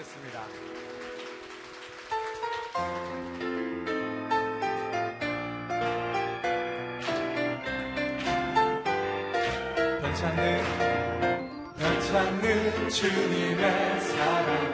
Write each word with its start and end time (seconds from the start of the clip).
듣겠습니다. 0.00 0.46
변찮는 10.00 10.62
변찮는 11.78 12.88
주님의 12.88 14.00
사랑 14.00 14.69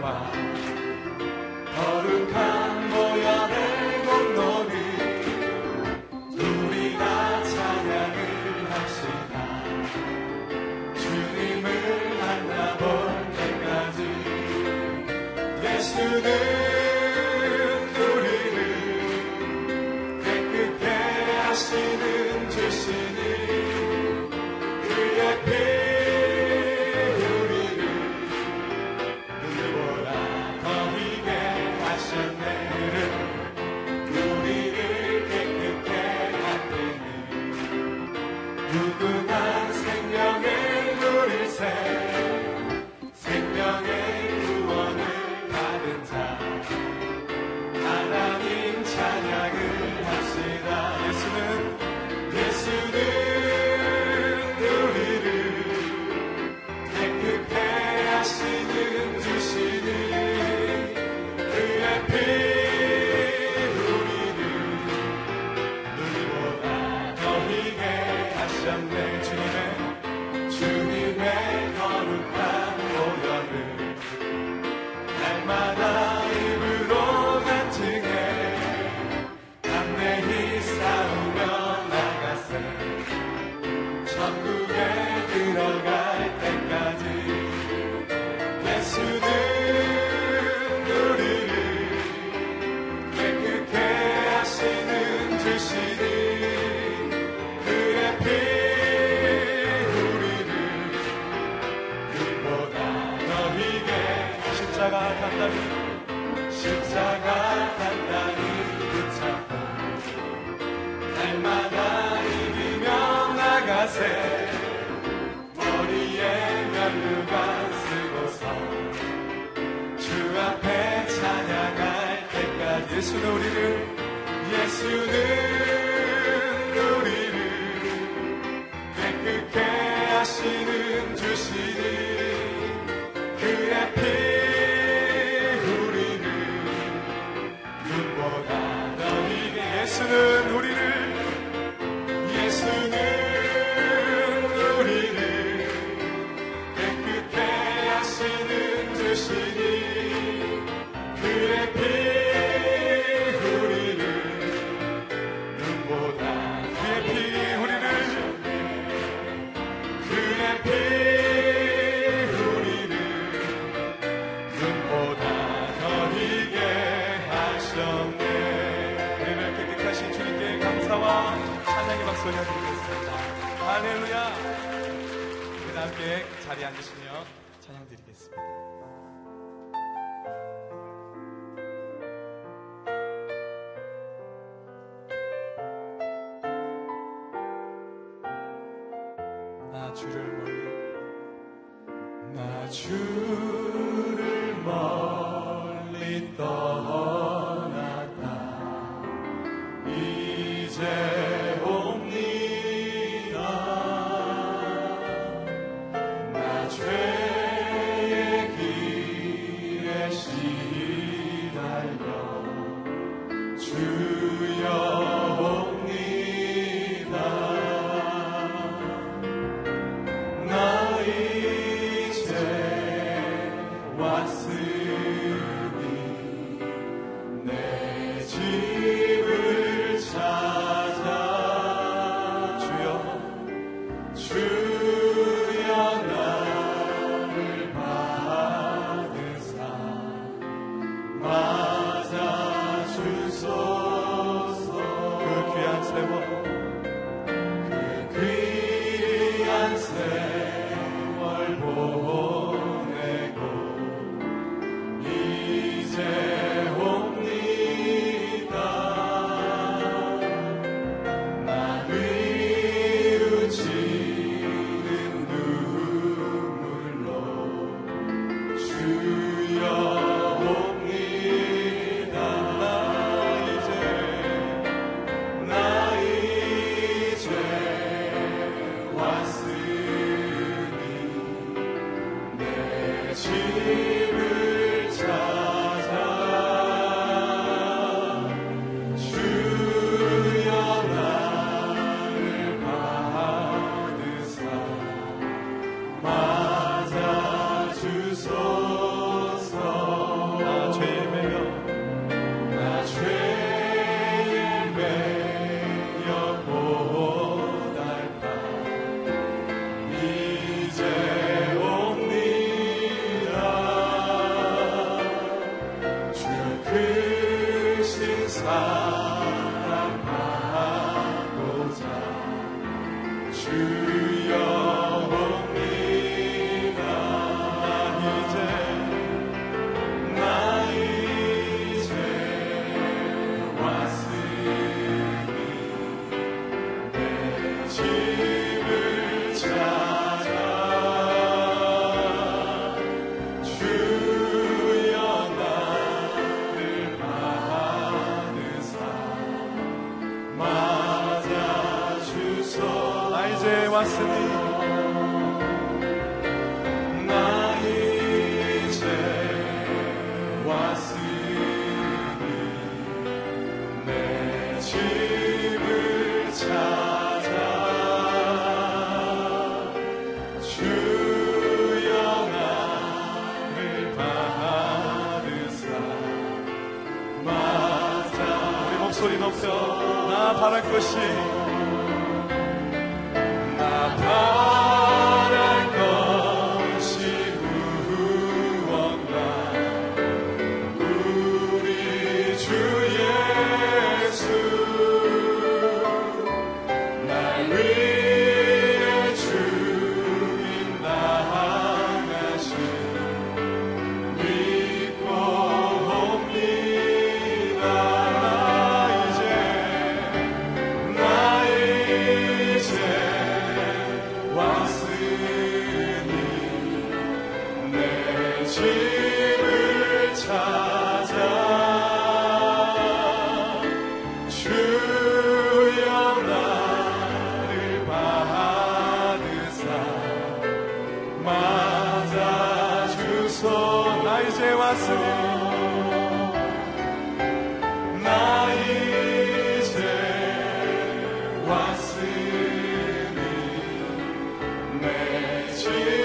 내 445.73 445.96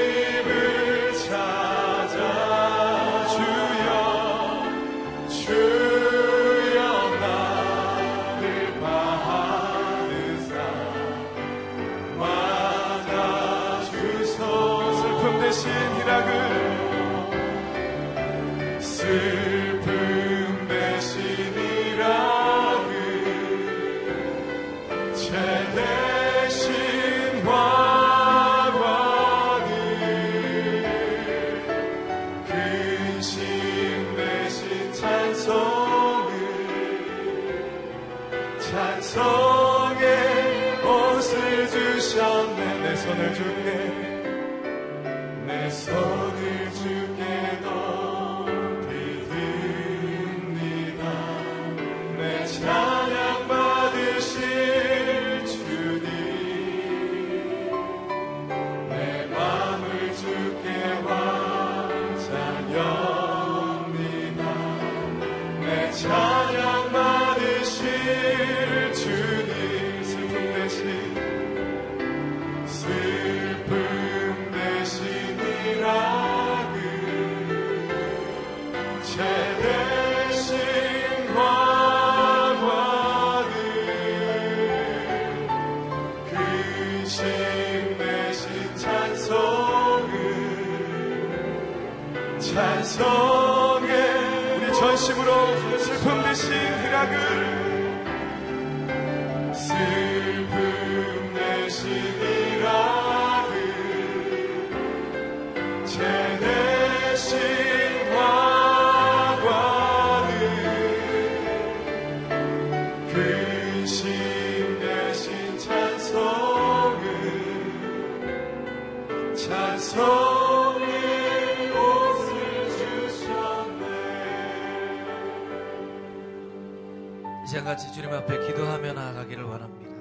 같이 127.72 127.90
주님 127.94 128.12
앞에 128.12 128.48
기도하며 128.48 128.92
나아가기를 128.92 129.46
원합니다. 129.46 129.96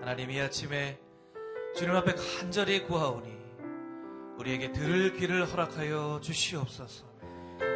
하나님 0.00 0.30
이 0.30 0.38
아침에 0.38 0.98
주님 1.74 1.96
앞에 1.96 2.12
간절히 2.12 2.82
구하오니 2.84 3.32
우리에게 4.36 4.72
들을 4.72 5.14
귀를 5.14 5.46
허락하여 5.46 6.20
주시옵소서. 6.22 7.06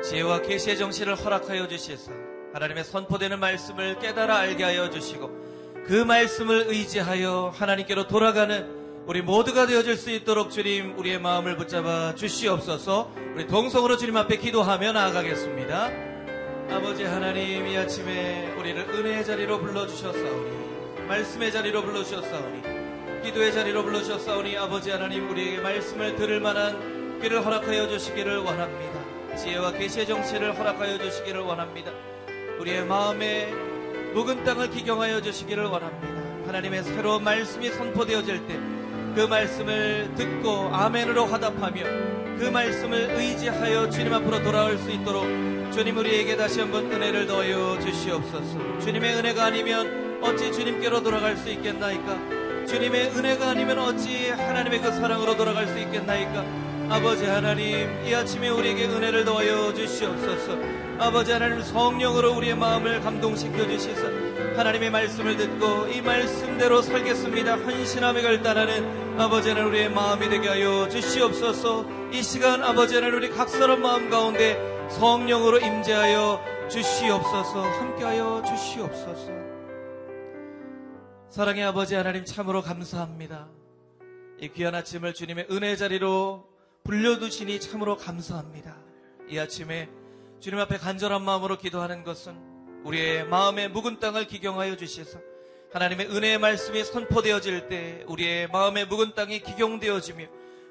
지혜와 0.04 0.42
계시의 0.42 0.76
정신을 0.76 1.14
허락하여 1.14 1.66
주시사 1.66 2.12
하나님의 2.52 2.84
선포되는 2.84 3.40
말씀을 3.40 3.98
깨달아 4.00 4.36
알게 4.36 4.64
하여 4.64 4.90
주시고 4.90 5.84
그 5.86 5.94
말씀을 5.94 6.66
의지하여 6.68 7.54
하나님께로 7.56 8.08
돌아가는 8.08 8.75
우리 9.06 9.22
모두가 9.22 9.66
되어질 9.66 9.96
수 9.96 10.10
있도록 10.10 10.50
주님 10.50 10.98
우리의 10.98 11.20
마음을 11.20 11.56
붙잡아 11.56 12.16
주시옵소서. 12.16 13.12
우리 13.36 13.46
동성으로 13.46 13.96
주님 13.96 14.16
앞에 14.16 14.36
기도하며 14.36 14.92
나아가겠습니다. 14.92 15.90
아버지 16.70 17.04
하나님 17.04 17.68
이 17.68 17.76
아침에 17.76 18.52
우리를 18.58 18.82
은혜의 18.82 19.24
자리로 19.24 19.60
불러주셨사오니 19.60 21.06
말씀의 21.06 21.52
자리로 21.52 21.82
불러주셨사오니 21.82 23.22
기도의 23.22 23.52
자리로 23.52 23.84
불러주셨사오니 23.84 24.56
아버지 24.56 24.90
하나님 24.90 25.30
우리에게 25.30 25.60
말씀을 25.60 26.16
들을 26.16 26.40
만한 26.40 27.20
귀를 27.22 27.46
허락하여 27.46 27.86
주시기를 27.88 28.38
원합니다 28.38 29.36
지혜와 29.36 29.72
계시의 29.72 30.08
정체를 30.08 30.58
허락하여 30.58 30.98
주시기를 30.98 31.40
원합니다 31.42 31.92
우리의 32.58 32.84
마음에 32.84 33.52
묵은 34.14 34.42
땅을 34.42 34.70
기경하여 34.70 35.22
주시기를 35.22 35.66
원합니다 35.66 36.48
하나님의 36.48 36.82
새로운 36.82 37.22
말씀이 37.22 37.70
선포되어질 37.70 38.46
때 38.48 38.75
그 39.16 39.22
말씀을 39.22 40.12
듣고 40.14 40.68
아멘으로 40.74 41.24
화답하며 41.24 41.84
그 42.38 42.50
말씀을 42.52 43.14
의지하여 43.16 43.88
주님 43.88 44.12
앞으로 44.12 44.42
돌아올 44.42 44.76
수 44.76 44.90
있도록 44.90 45.24
주님 45.72 45.96
우리에게 45.96 46.36
다시 46.36 46.60
한번 46.60 46.92
은혜를 46.92 47.26
더하여 47.26 47.78
주시옵소서. 47.80 48.78
주님의 48.80 49.14
은혜가 49.14 49.46
아니면 49.46 50.20
어찌 50.22 50.52
주님께로 50.52 51.02
돌아갈 51.02 51.34
수 51.34 51.48
있겠나이까? 51.48 52.66
주님의 52.66 53.12
은혜가 53.16 53.48
아니면 53.48 53.78
어찌 53.78 54.28
하나님의 54.28 54.82
그 54.82 54.92
사랑으로 54.92 55.34
돌아갈 55.34 55.66
수 55.66 55.78
있겠나이까? 55.78 56.44
아버지 56.90 57.24
하나님, 57.24 58.06
이 58.06 58.14
아침에 58.14 58.50
우리에게 58.50 58.84
은혜를 58.84 59.24
더하여 59.24 59.72
주시옵소서. 59.72 60.58
아버지 60.98 61.32
하나님 61.32 61.62
성령으로 61.62 62.34
우리의 62.36 62.54
마음을 62.54 63.00
감동시켜 63.00 63.66
주시사 63.66 64.25
하나님의 64.56 64.90
말씀을 64.90 65.36
듣고 65.36 65.86
이 65.88 66.00
말씀대로 66.00 66.80
살겠습니다. 66.80 67.56
헌신함에 67.56 68.22
결단하는 68.22 69.20
아버지 69.20 69.50
하나님 69.50 69.68
우리의 69.68 69.90
마음이 69.90 70.30
되게 70.30 70.48
하여 70.48 70.88
주시옵소서. 70.88 71.84
이 72.10 72.22
시간 72.22 72.62
아버지 72.62 72.94
하나님 72.94 73.16
우리 73.16 73.28
각 73.28 73.50
사람 73.50 73.82
마음 73.82 74.08
가운데 74.08 74.56
성령으로 74.88 75.58
임재하여 75.58 76.68
주시옵소서. 76.70 77.62
함께하여 77.62 78.42
주시옵소서. 78.46 79.30
사랑의 81.28 81.64
아버지 81.64 81.94
하나님 81.94 82.24
참으로 82.24 82.62
감사합니다. 82.62 83.48
이 84.40 84.48
귀한 84.48 84.74
아침을 84.74 85.12
주님의 85.12 85.48
은혜 85.50 85.76
자리로 85.76 86.48
불려두시니 86.84 87.60
참으로 87.60 87.98
감사합니다. 87.98 88.74
이 89.28 89.38
아침에 89.38 89.90
주님 90.40 90.58
앞에 90.60 90.78
간절한 90.78 91.22
마음으로 91.22 91.58
기도하는 91.58 92.04
것은 92.04 92.55
우리의 92.86 93.26
마음의 93.26 93.70
묵은 93.70 93.98
땅을 93.98 94.28
기경하여 94.28 94.76
주시소. 94.76 95.18
하나님의 95.72 96.06
은혜의 96.06 96.38
말씀이 96.38 96.84
선포되어질 96.84 97.68
때 97.68 98.04
우리의 98.06 98.48
마음의 98.48 98.86
묵은 98.86 99.14
땅이 99.16 99.40
기경되어지며 99.40 100.24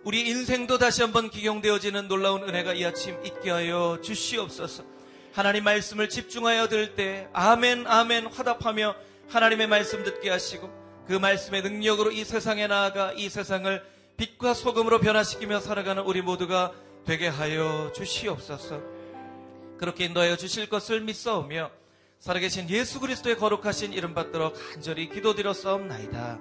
우리 0.05 0.22
인생도 0.29 0.77
다시 0.77 1.01
한번 1.01 1.29
기경되어지는 1.29 2.07
놀라운 2.07 2.43
은혜가 2.43 2.74
이 2.74 2.86
아침 2.86 3.17
있게 3.25 3.51
하여 3.51 4.00
주시옵소서. 4.01 4.84
하나님 5.34 5.65
말씀을 5.65 6.07
집중하여 6.07 6.69
들 6.69 6.95
때 6.95 7.27
아멘 7.34 7.86
아멘 7.86 8.27
화답하며 8.27 8.95
하나님의 9.27 9.67
말씀 9.67 10.03
듣게 10.05 10.29
하시고 10.29 10.69
그 11.07 11.13
말씀의 11.13 11.63
능력으로 11.63 12.12
이 12.12 12.24
세상에 12.24 12.67
나아가 12.67 13.12
이 13.12 13.27
세상을 13.27 13.84
빛과 14.15 14.53
소금으로 14.53 15.01
변화시키며 15.01 15.60
살아가는 15.60 16.01
우리 16.03 16.22
모두가 16.22 16.72
되게 17.05 17.27
하여 17.27 17.91
주시옵소서. 17.93 18.79
그렇게 19.77 20.05
인도하여 20.05 20.38
주실 20.38 20.69
것을 20.69 21.01
믿사오며 21.01 21.69
살아계신 22.19 22.69
예수 22.69 23.00
그리스도의 23.00 23.38
거룩하신 23.38 23.93
이름 23.93 24.13
받들어 24.13 24.53
간절히 24.74 25.10
기도드렸사옵나이다. 25.10 26.39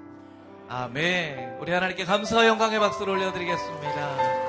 아멘. 0.69 1.59
우리 1.61 1.73
하나님께 1.73 2.05
감사와 2.05 2.47
영광의 2.47 2.81
박수를 2.81 3.15
올려드리겠습니다. 3.15 4.45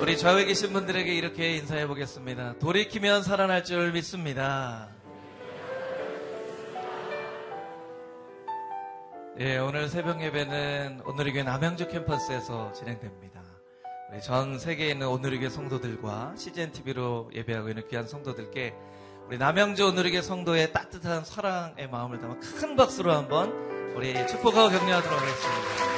우리 0.00 0.18
좌우에 0.18 0.44
계신 0.44 0.72
분들에게 0.72 1.14
이렇게 1.14 1.56
인사해 1.56 1.86
보겠습니다. 1.86 2.58
돌이키면 2.58 3.22
살아날 3.22 3.62
줄 3.62 3.92
믿습니다. 3.92 4.88
예, 9.38 9.58
오늘 9.58 9.88
새벽 9.88 10.20
예배는 10.20 11.02
오늘의 11.04 11.44
남양주 11.44 11.88
캠퍼스에서 11.88 12.72
진행됩니다. 12.72 13.31
우리 14.12 14.20
전 14.20 14.58
세계에 14.58 14.90
있는 14.90 15.08
오늘의 15.08 15.48
성도들과 15.48 16.34
CGN 16.36 16.70
TV로 16.72 17.30
예배하고 17.34 17.70
있는 17.70 17.88
귀한 17.88 18.06
성도들께 18.06 18.74
우리 19.26 19.38
남양주 19.38 19.86
오늘의 19.86 20.22
성도의 20.22 20.70
따뜻한 20.74 21.24
사랑의 21.24 21.88
마음을 21.88 22.20
담아 22.20 22.38
큰 22.38 22.76
박수로 22.76 23.10
한번 23.10 23.50
우리 23.96 24.12
축복하고 24.26 24.68
격려하도록 24.68 25.18
하겠습니다. 25.18 25.92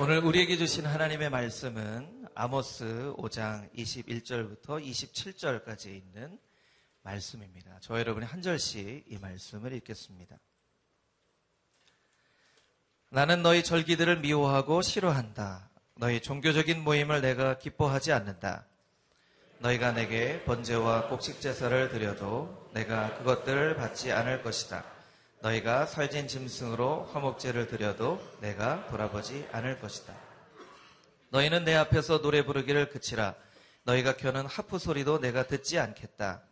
오늘 0.00 0.18
우리에게 0.18 0.56
주신 0.56 0.84
하나님의 0.84 1.30
말씀은 1.30 2.26
아모스 2.34 3.14
5장 3.18 3.72
21절부터 3.72 4.84
27절까지 4.84 5.86
있는 5.86 6.40
말씀입니다. 7.02 7.78
저 7.80 7.98
여러분이 7.98 8.26
한 8.26 8.42
절씩 8.42 9.04
이 9.08 9.18
말씀을 9.18 9.72
읽겠습니다. 9.74 10.36
나는 13.10 13.42
너희 13.42 13.62
절기들을 13.62 14.20
미워하고 14.20 14.82
싫어한다. 14.82 15.68
너희 15.96 16.20
종교적인 16.20 16.82
모임을 16.82 17.20
내가 17.20 17.58
기뻐하지 17.58 18.12
않는다. 18.12 18.66
너희가 19.58 19.92
내게 19.92 20.42
번제와 20.44 21.08
곡식 21.08 21.40
제사를 21.40 21.88
드려도 21.90 22.70
내가 22.72 23.16
그것들을 23.18 23.76
받지 23.76 24.10
않을 24.10 24.42
것이다. 24.42 24.84
너희가 25.40 25.86
살진 25.86 26.28
짐승으로 26.28 27.06
화목제를 27.12 27.66
드려도 27.66 28.20
내가 28.40 28.86
돌아보지 28.86 29.46
않을 29.52 29.80
것이다. 29.80 30.14
너희는 31.30 31.64
내 31.64 31.74
앞에서 31.74 32.22
노래 32.22 32.44
부르기를 32.44 32.90
그치라. 32.90 33.34
너희가 33.84 34.16
켜는 34.16 34.46
하프 34.46 34.78
소리도 34.78 35.20
내가 35.20 35.46
듣지 35.46 35.78
않겠다. 35.78 36.42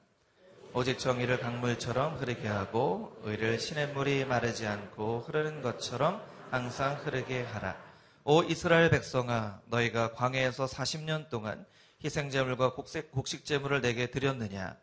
오직 0.73 1.01
정의를 1.01 1.41
강물처럼 1.41 2.19
흐르게 2.19 2.47
하고 2.47 3.21
의를 3.25 3.59
시냇물이 3.59 4.25
마르지 4.25 4.69
않고 4.69 5.25
흐르는 5.27 5.63
것처럼 5.63 6.23
항상 6.51 6.95
흐르게 6.95 7.43
하라. 7.43 7.77
오 8.23 8.45
이스라엘 8.45 8.89
백성아 8.89 9.63
너희가 9.67 10.13
광해에서 10.13 10.67
40년 10.67 11.29
동안 11.29 11.67
희생제물과 12.05 12.75
곡식, 12.75 13.11
곡식제물을 13.11 13.81
내게 13.81 14.07
드렸느냐 14.07 14.77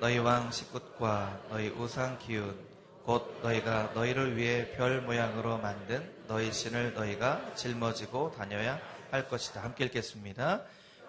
너희 0.00 0.16
왕 0.18 0.50
식굿과 0.50 1.40
너희 1.50 1.68
우상 1.68 2.18
기운 2.18 2.58
곧 3.04 3.38
너희가 3.42 3.92
너희를 3.94 4.36
위해 4.36 4.72
별 4.72 5.02
모양으로 5.02 5.58
만든 5.58 6.10
너희 6.26 6.50
신을 6.50 6.94
너희가 6.94 7.54
짊어지고 7.54 8.32
다녀야 8.32 8.80
할 9.10 9.28
것이다. 9.28 9.62
함께 9.62 9.84
읽겠습니다. 9.84 10.62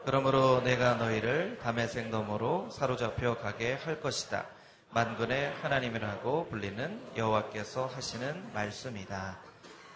그러므로 0.08 0.62
내가 0.64 0.94
너희를 0.94 1.58
담에색 1.58 2.08
너머로 2.08 2.70
사로잡혀 2.70 3.38
가게 3.40 3.74
할 3.74 4.00
것이다. 4.00 4.48
만군의 4.92 5.54
하나님이라고 5.56 6.48
불리는 6.48 7.18
여호와께서 7.18 7.88
하시는 7.88 8.54
말씀이다. 8.54 9.38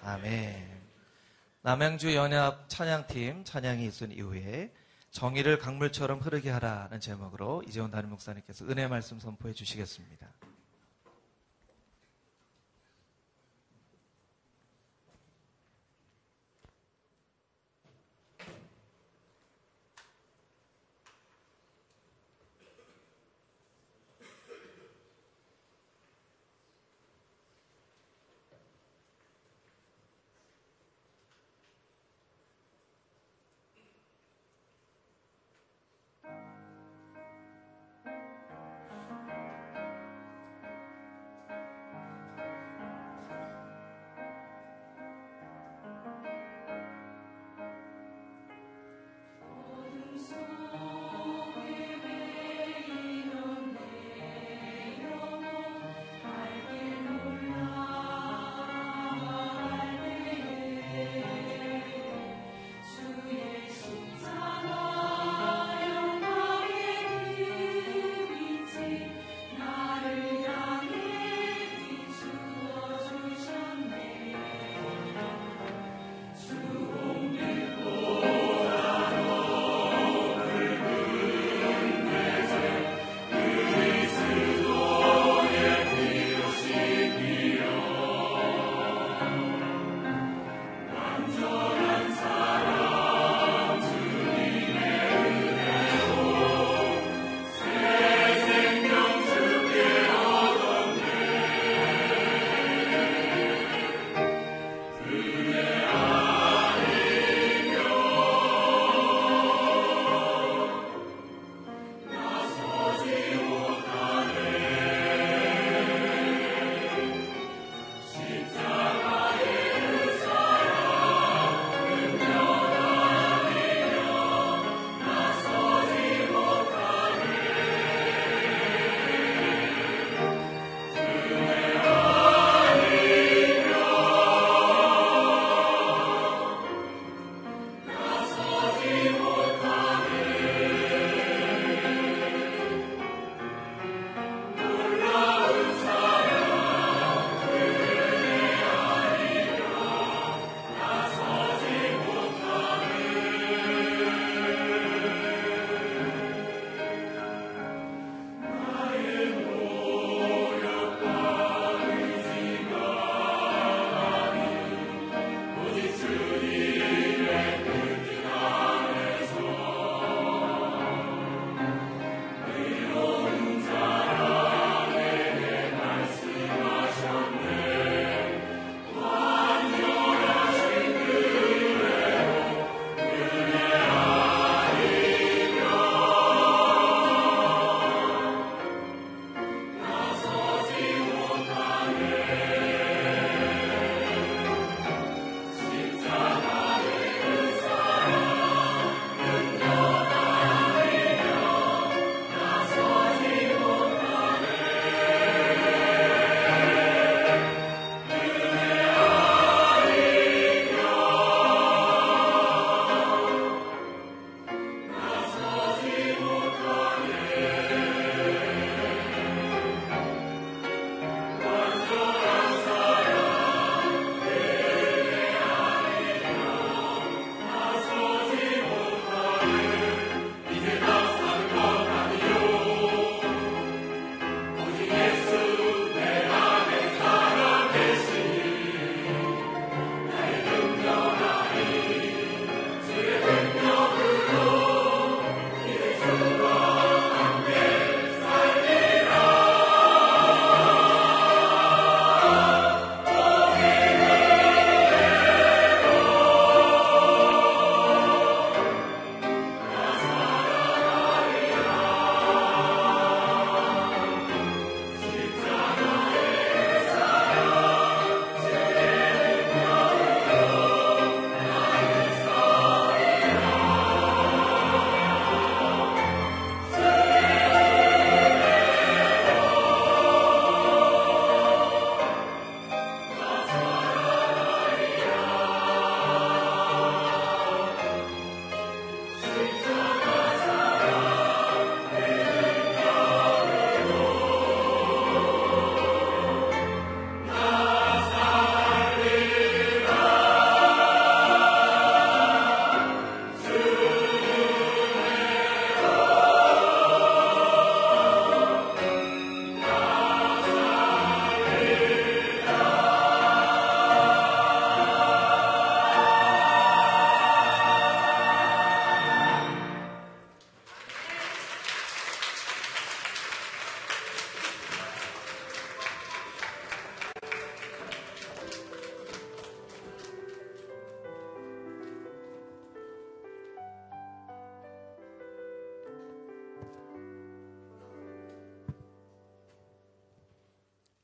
아멘. 0.03 0.81
남양주 1.61 2.13
연합 2.13 2.67
찬양팀 2.67 3.45
찬양이 3.45 3.85
있은 3.85 4.11
이후에 4.11 4.73
정의를 5.11 5.59
강물처럼 5.59 6.19
흐르게 6.19 6.49
하라는 6.49 6.99
제목으로 6.99 7.63
이재원 7.65 7.89
담임 7.89 8.09
목사님께서 8.09 8.65
은혜 8.65 8.87
말씀 8.87 9.17
선포해 9.17 9.53
주시겠습니다. 9.53 10.27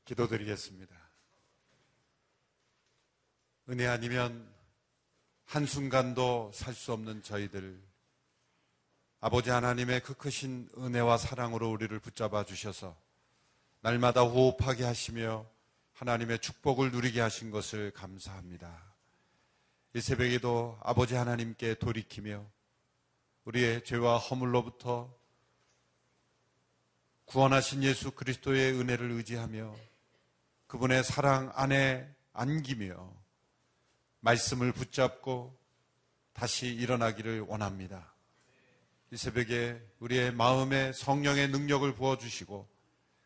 기도드리겠습니다. 0.08 0.96
은혜 3.68 3.86
아니면 3.86 4.50
한순간도 5.44 6.52
살 6.54 6.74
수 6.74 6.92
없는 6.94 7.22
저희들, 7.22 7.78
아버지 9.20 9.50
하나님의 9.50 10.00
그 10.02 10.14
크신 10.14 10.70
은혜와 10.78 11.18
사랑으로 11.18 11.70
우리를 11.70 11.98
붙잡아 11.98 12.44
주셔서 12.44 12.96
날마다 13.80 14.22
호흡하게 14.22 14.84
하시며 14.84 15.46
하나님의 15.92 16.38
축복을 16.38 16.90
누리게 16.92 17.20
하신 17.20 17.50
것을 17.50 17.90
감사합니다. 17.90 18.82
이 19.94 20.00
새벽에도 20.00 20.78
아버지 20.82 21.14
하나님께 21.14 21.74
돌이키며 21.74 22.46
우리의 23.44 23.84
죄와 23.84 24.18
허물로부터 24.18 25.14
구원하신 27.26 27.82
예수 27.82 28.12
그리스도의 28.12 28.72
은혜를 28.72 29.10
의지하며 29.10 29.97
그분의 30.68 31.02
사랑 31.02 31.50
안에 31.54 32.06
안기며 32.34 33.10
말씀을 34.20 34.72
붙잡고 34.72 35.58
다시 36.34 36.66
일어나기를 36.66 37.40
원합니다. 37.40 38.12
이 39.10 39.16
새벽에 39.16 39.80
우리의 39.98 40.32
마음에 40.32 40.92
성령의 40.92 41.48
능력을 41.48 41.94
부어주시고 41.94 42.68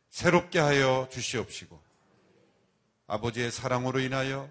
새롭게 0.09 0.61
하여 0.61 1.09
주시옵시고 1.11 1.83
아버지의 3.09 3.51
사랑으로 3.51 3.99
인하여 3.99 4.49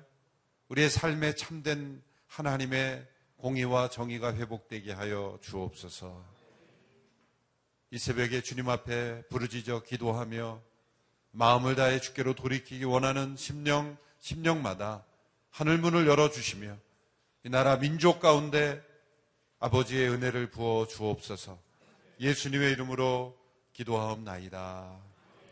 우리의 0.67 0.89
삶에 0.89 1.35
참된 1.35 2.03
하나님의 2.27 3.07
공의와 3.37 3.89
정의가 3.89 4.35
회복되게 4.35 4.91
하여 4.91 5.39
주옵소서. 5.41 6.23
이 7.91 7.97
새벽에 7.97 8.41
주님 8.41 8.67
앞에 8.67 9.23
부르짖어 9.29 9.83
기도하며 9.83 10.70
마음을 11.31 11.75
다해 11.75 11.99
주께로 11.99 12.35
돌이키기 12.35 12.83
원하는 12.83 13.35
심령, 13.37 13.97
심령마다 14.19 15.03
하늘 15.49 15.77
문을 15.77 16.07
열어주시며 16.07 16.77
이 17.43 17.49
나라 17.49 17.77
민족 17.77 18.19
가운데 18.19 18.81
아버지의 19.59 20.09
은혜를 20.09 20.51
부어 20.51 20.87
주옵소서 20.87 21.57
예수님의 22.19 22.71
이름으로 22.73 23.37
기도하옵나이다. 23.73 24.99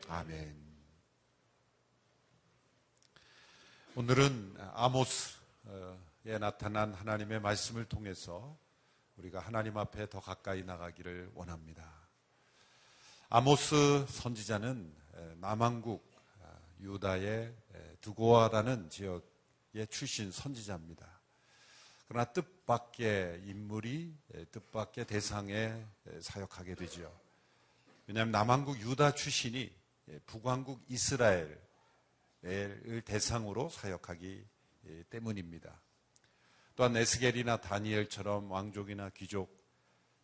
아멘. 0.08 0.56
오늘은 3.96 4.56
아모스에 4.74 6.38
나타난 6.40 6.94
하나님의 6.94 7.40
말씀을 7.42 7.86
통해서 7.86 8.58
우리가 9.18 9.40
하나님 9.40 9.78
앞에 9.78 10.10
더 10.10 10.20
가까이 10.20 10.64
나가기를 10.64 11.32
원합니다. 11.34 11.92
아모스 13.30 14.06
선지자는 14.08 14.94
남한국 15.38 16.04
아, 16.42 16.60
유다의 16.82 17.54
두고아라는 18.02 18.90
지역의 18.90 19.88
출신 19.90 20.32
선지자입니다. 20.32 21.08
그러나 22.08 22.26
뜻밖의 22.26 23.44
인물이 23.46 24.16
뜻밖의 24.52 25.06
대상에 25.06 25.86
사역하게 26.22 26.76
되죠. 26.76 27.16
왜냐하면 28.08 28.32
남한국 28.32 28.80
유다 28.80 29.12
출신이 29.12 29.72
북왕국 30.26 30.84
이스라엘을 30.90 31.60
대상으로 33.06 33.70
사역하기 33.70 34.44
때문입니다. 35.12 35.80
또한 36.76 36.96
에스겔이나 36.96 37.58
다니엘처럼 37.58 38.50
왕족이나 38.50 39.10
귀족 39.10 39.56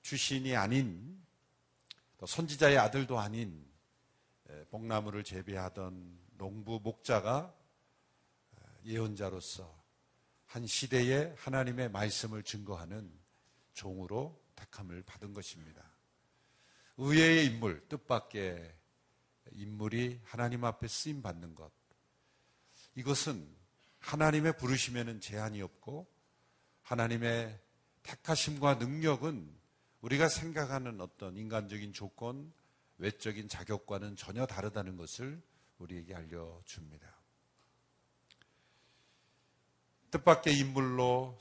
출신이 0.02 0.56
아닌 0.56 1.22
선지자의 2.26 2.78
아들도 2.78 3.20
아닌 3.20 3.75
복나무를 4.70 5.24
재배하던 5.24 6.20
농부 6.38 6.80
목자가 6.84 7.54
예언자로서 8.86 9.84
한 10.46 10.68
시대에 10.68 11.34
하나님의 11.38 11.90
말씀을 11.90 12.44
증거하는 12.44 13.12
종으로 13.74 14.40
택함을 14.56 15.04
받은 15.04 15.34
것입니다. 15.34 15.84
의외의 16.98 17.48
인물, 17.48 17.86
뜻밖의 17.90 18.74
인물이 19.52 20.22
하나님 20.24 20.64
앞에 20.64 20.88
쓰임 20.88 21.22
받는 21.22 21.56
것. 21.56 21.72
이것은 22.96 23.46
하나님의 24.00 24.58
부르심에는 24.58 25.20
제한이 25.20 25.62
없고 25.62 26.08
하나님의 26.84 27.60
택하심과 28.04 28.76
능력은 28.76 29.54
우리가 30.02 30.30
생각하는 30.30 31.02
어떤 31.02 31.36
인간적인 31.36 31.92
조건, 31.94 32.54
외적인 32.98 33.50
자격과는 33.50 34.16
전혀 34.16 34.46
다르다는 34.46 34.96
것을 34.98 35.42
우리에게 35.80 36.16
알려줍니다. 36.16 37.16
뜻밖의 40.12 40.58
인물로 40.60 41.38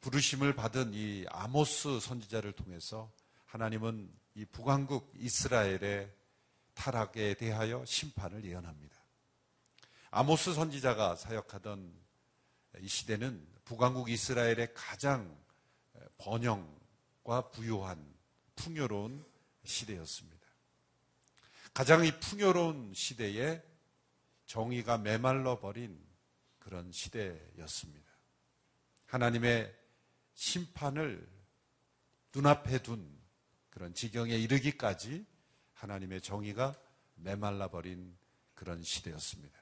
부르심을 0.00 0.54
받은 0.54 0.94
이 0.94 1.26
아모스 1.28 2.00
선지자를 2.00 2.52
통해서 2.52 3.12
하나님은 3.46 4.10
이 4.34 4.44
북왕국 4.46 5.12
이스라엘의 5.16 6.12
타락에 6.74 7.34
대하여 7.34 7.84
심판을 7.84 8.44
예언합니다. 8.44 8.96
아모스 10.10 10.54
선지자가 10.54 11.16
사역하던 11.16 11.94
이 12.80 12.88
시대는 12.88 13.46
북왕국 13.64 14.10
이스라엘의 14.10 14.74
가장 14.74 15.38
번영과 16.18 17.50
부유한 17.52 18.14
풍요로운 18.56 19.24
시대였습니다. 19.64 20.39
가장 21.80 22.04
이 22.04 22.12
풍요로운 22.20 22.92
시대에 22.92 23.62
정의가 24.44 24.98
메말라 24.98 25.58
버린 25.60 25.98
그런 26.58 26.92
시대였습니다. 26.92 28.06
하나님의 29.06 29.74
심판을 30.34 31.26
눈앞에 32.34 32.82
둔 32.82 33.18
그런 33.70 33.94
지경에 33.94 34.36
이르기까지 34.36 35.24
하나님의 35.72 36.20
정의가 36.20 36.78
메말라 37.14 37.68
버린 37.68 38.14
그런 38.52 38.82
시대였습니다. 38.82 39.58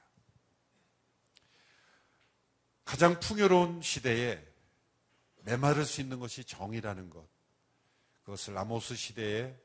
가장 2.83 3.17
풍요로운 3.21 3.81
시대에 3.81 4.45
메마를 5.43 5.85
수 5.85 6.01
있는 6.01 6.19
것이 6.19 6.43
정의라는 6.43 7.09
것. 7.09 7.25
그것을 8.23 8.57
아모스 8.57 8.97
시대에 8.97 9.57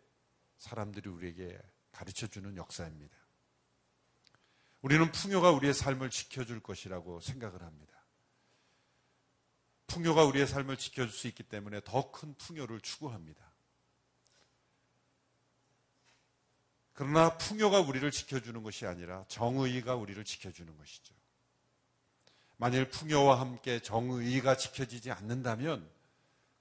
사람들이 0.59 1.11
우리에게 1.11 1.61
가르쳐 1.95 2.27
주는 2.27 2.57
역사입니다. 2.57 3.17
우리는 4.83 5.11
풍요가 5.13 5.51
우리의 5.53 5.73
삶을 5.73 6.11
지켜줄 6.11 6.61
것이라고 6.61 7.21
생각을 7.21 7.63
합니다. 7.63 7.95
풍요가 9.87 10.25
우리의 10.25 10.47
삶을 10.47 10.77
지켜줄 10.77 11.11
수 11.11 11.27
있기 11.29 11.45
때문에 11.45 11.81
더 11.85 12.11
큰 12.11 12.35
풍요를 12.35 12.81
추구합니다. 12.81 13.43
그러나 16.93 17.37
풍요가 17.39 17.81
우리를 17.81 18.09
지켜주는 18.11 18.63
것이 18.63 18.87
아니라 18.87 19.25
정의가 19.29 19.95
우리를 19.95 20.23
지켜주는 20.25 20.77
것이죠. 20.77 21.15
만일 22.57 22.89
풍요와 22.89 23.41
함께 23.41 23.81
정의가 23.81 24.57
지켜지지 24.57 25.11
않는다면 25.11 25.89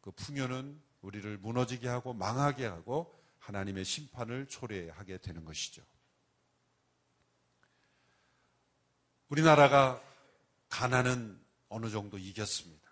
그 0.01 0.11
풍요는 0.11 0.81
우리를 1.01 1.37
무너지게 1.37 1.87
하고 1.87 2.13
망하게 2.13 2.65
하고 2.65 3.22
하나님의 3.43 3.83
심판을 3.83 4.47
초래하게 4.47 5.17
되는 5.17 5.43
것이죠. 5.43 5.83
우리나라가 9.27 10.01
가난은 10.69 11.41
어느 11.67 11.89
정도 11.89 12.17
이겼습니다. 12.17 12.83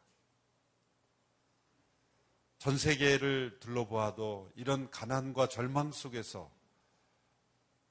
전 2.58 2.78
세계를 2.78 3.60
둘러보아도 3.60 4.52
이런 4.56 4.92
가난과 4.92 5.48
절망 5.48 5.92
속에서 5.92 6.52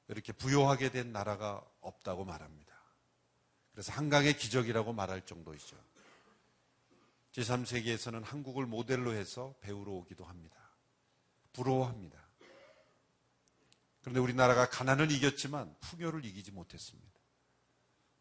이렇게 0.09 0.33
부요하게 0.33 0.91
된 0.91 1.13
나라가 1.13 1.65
없다고 1.81 2.25
말합니다. 2.25 2.75
그래서 3.73 3.93
한강의 3.93 4.37
기적이라고 4.37 4.93
말할 4.93 5.25
정도이죠. 5.25 5.77
제3세계에서는 7.33 8.23
한국을 8.25 8.67
모델로 8.67 9.13
해서 9.13 9.55
배우러 9.61 9.93
오기도 9.93 10.25
합니다. 10.25 10.57
부러워합니다. 11.53 12.20
그런데 14.01 14.21
우리나라가 14.21 14.69
가난을 14.69 15.11
이겼지만 15.11 15.75
풍요를 15.81 16.25
이기지 16.25 16.53
못했습니다. 16.53 17.21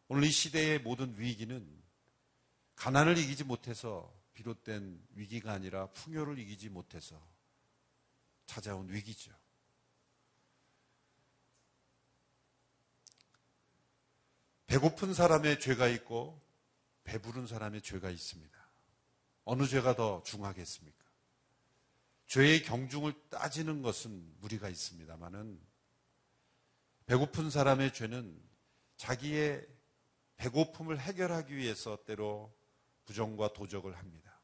오늘 0.08 0.24
이 0.24 0.30
시대의 0.30 0.80
모든 0.80 1.18
위기는 1.18 1.82
가난을 2.76 3.16
이기지 3.18 3.44
못해서 3.44 4.12
비롯된 4.34 5.06
위기가 5.10 5.52
아니라 5.52 5.86
풍요를 5.92 6.38
이기지 6.38 6.68
못해서 6.68 7.20
찾아온 8.46 8.90
위기죠. 8.90 9.32
배고픈 14.66 15.14
사람의 15.14 15.60
죄가 15.60 15.88
있고 15.88 16.40
배부른 17.04 17.46
사람의 17.46 17.82
죄가 17.82 18.08
있습니다. 18.10 18.58
어느 19.44 19.66
죄가 19.66 19.96
더 19.96 20.22
중하겠습니까? 20.22 21.04
죄의 22.26 22.62
경중을 22.62 23.12
따지는 23.30 23.82
것은 23.82 24.36
무리가 24.38 24.68
있습니다만은 24.68 25.69
배고픈 27.10 27.50
사람의 27.50 27.92
죄는 27.92 28.40
자기의 28.96 29.66
배고픔을 30.36 31.00
해결하기 31.00 31.56
위해서 31.56 31.98
때로 32.06 32.54
부정과 33.04 33.52
도적을 33.52 33.98
합니다. 33.98 34.40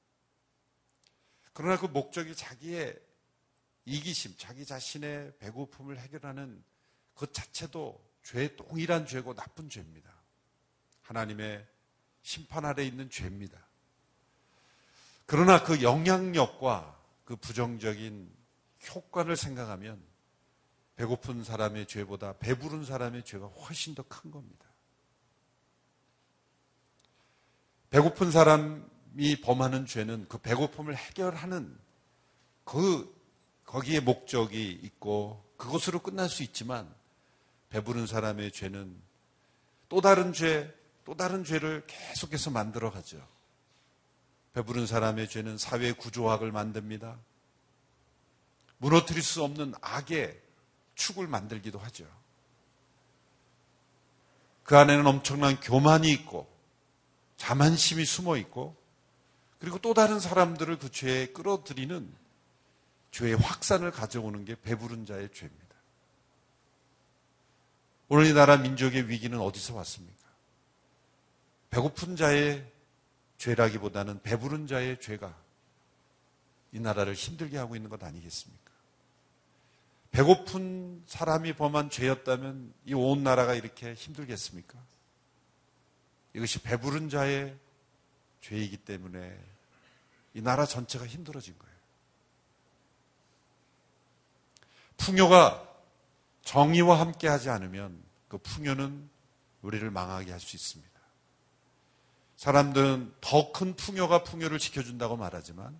그러나 1.52 1.78
그 1.78 1.86
목적이 1.86 2.34
자기의 2.34 3.00
이기심, 3.84 4.34
자기 4.36 4.66
자신의 4.66 5.34
배고픔을 5.38 6.00
해결하는 6.00 6.60
그 7.14 7.30
자체도 7.30 8.04
죄, 8.24 8.56
동일한 8.56 9.06
죄고 9.06 9.34
나쁜 9.34 9.70
죄입니다. 9.70 10.12
하나님의 11.02 11.64
심판 12.22 12.64
아래 12.64 12.84
있는 12.84 13.08
죄입니다. 13.08 13.64
그러나 15.24 15.62
그 15.62 15.82
영향력과 15.82 17.00
그 17.26 17.36
부정적인 17.36 18.28
효과를 18.92 19.36
생각하면 19.36 20.15
배고픈 20.96 21.44
사람의 21.44 21.86
죄보다 21.86 22.32
배부른 22.38 22.84
사람의 22.84 23.24
죄가 23.24 23.46
훨씬 23.46 23.94
더 23.94 24.02
큰 24.08 24.30
겁니다. 24.30 24.66
배고픈 27.90 28.30
사람이 28.30 29.40
범하는 29.42 29.86
죄는 29.86 30.26
그 30.28 30.38
배고픔을 30.38 30.96
해결하는 30.96 31.78
그 32.64 33.14
거기에 33.64 34.00
목적이 34.00 34.70
있고 34.82 35.44
그것으로 35.56 36.00
끝날 36.00 36.28
수 36.28 36.42
있지만 36.42 36.92
배부른 37.70 38.06
사람의 38.06 38.52
죄는 38.52 39.00
또 39.88 40.00
다른 40.00 40.32
죄, 40.32 40.74
또 41.04 41.14
다른 41.14 41.44
죄를 41.44 41.84
계속해서 41.86 42.50
만들어 42.50 42.90
가죠. 42.90 43.26
배부른 44.52 44.86
사람의 44.86 45.28
죄는 45.28 45.58
사회 45.58 45.92
구조학을 45.92 46.50
만듭니다. 46.50 47.18
무너뜨릴 48.78 49.22
수 49.22 49.42
없는 49.42 49.74
악의 49.80 50.45
축을 50.96 51.28
만들기도 51.28 51.78
하죠. 51.78 52.04
그 54.64 54.76
안에는 54.76 55.06
엄청난 55.06 55.60
교만이 55.60 56.10
있고 56.10 56.52
자만심이 57.36 58.04
숨어 58.04 58.36
있고 58.38 58.76
그리고 59.60 59.78
또 59.78 59.94
다른 59.94 60.18
사람들을 60.18 60.78
그 60.78 60.90
죄에 60.90 61.28
끌어들이는 61.28 62.12
죄의 63.12 63.36
확산을 63.36 63.92
가져오는 63.92 64.44
게 64.44 64.60
배부른 64.60 65.06
자의 65.06 65.32
죄입니다. 65.32 65.66
오늘 68.08 68.26
이 68.26 68.32
나라 68.32 68.56
민족의 68.56 69.08
위기는 69.08 69.38
어디서 69.38 69.74
왔습니까? 69.76 70.16
배고픈 71.70 72.16
자의 72.16 72.70
죄라기보다는 73.38 74.22
배부른 74.22 74.66
자의 74.66 75.00
죄가 75.00 75.34
이 76.72 76.80
나라를 76.80 77.14
힘들게 77.14 77.58
하고 77.58 77.76
있는 77.76 77.88
것 77.90 78.02
아니겠습니까? 78.02 78.75
배고픈 80.16 81.02
사람이 81.06 81.52
범한 81.56 81.90
죄였다면 81.90 82.72
이 82.86 82.94
온 82.94 83.22
나라가 83.22 83.52
이렇게 83.52 83.92
힘들겠습니까? 83.92 84.78
이것이 86.32 86.60
배부른 86.60 87.10
자의 87.10 87.54
죄이기 88.40 88.78
때문에 88.78 89.38
이 90.32 90.40
나라 90.40 90.64
전체가 90.64 91.06
힘들어진 91.06 91.54
거예요. 91.58 91.76
풍요가 94.96 95.62
정의와 96.44 96.98
함께 96.98 97.28
하지 97.28 97.50
않으면 97.50 98.02
그 98.28 98.38
풍요는 98.38 99.10
우리를 99.60 99.90
망하게 99.90 100.30
할 100.30 100.40
수 100.40 100.56
있습니다. 100.56 100.96
사람들은 102.38 103.14
더 103.20 103.52
큰 103.52 103.76
풍요가 103.76 104.22
풍요를 104.22 104.58
지켜준다고 104.58 105.18
말하지만 105.18 105.78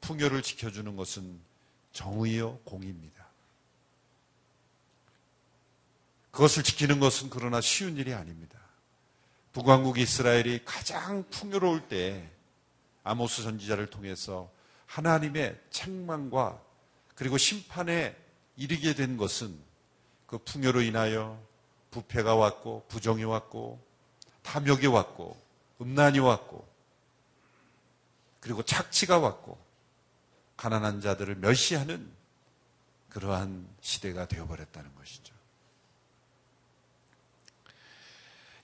풍요를 0.00 0.42
지켜주는 0.42 0.96
것은 0.96 1.40
정의요 1.92 2.58
공입니다. 2.64 3.17
그것을 6.30 6.62
지키는 6.62 7.00
것은 7.00 7.30
그러나 7.30 7.60
쉬운 7.60 7.96
일이 7.96 8.14
아닙니다. 8.14 8.58
북왕국 9.52 9.98
이스라엘이 9.98 10.64
가장 10.64 11.24
풍요로울 11.30 11.88
때 11.88 12.30
아모스 13.02 13.42
선지자를 13.42 13.88
통해서 13.88 14.50
하나님의 14.86 15.58
책망과 15.70 16.60
그리고 17.14 17.38
심판에 17.38 18.16
이르게 18.56 18.94
된 18.94 19.16
것은 19.16 19.58
그 20.26 20.38
풍요로 20.38 20.82
인하여 20.82 21.40
부패가 21.90 22.34
왔고 22.34 22.84
부정이 22.88 23.24
왔고 23.24 23.82
탐욕이 24.42 24.86
왔고 24.86 25.40
음란이 25.80 26.18
왔고 26.18 26.68
그리고 28.40 28.62
착취가 28.62 29.18
왔고 29.18 29.58
가난한 30.56 31.00
자들을 31.00 31.36
멸시하는 31.36 32.12
그러한 33.08 33.68
시대가 33.80 34.26
되어버렸다는 34.26 34.94
것이죠. 34.94 35.37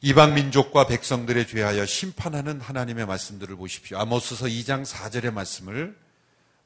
이방 0.07 0.35
민족과 0.35 0.87
백성들의 0.87 1.47
죄하여 1.47 1.87
심판하는 1.87 2.61
하나님의 2.61 3.07
말씀들을 3.07 3.57
보십시오. 3.57 3.97
아모스서 3.97 4.45
2장 4.45 4.85
4절의 4.85 5.33
말씀을 5.33 5.97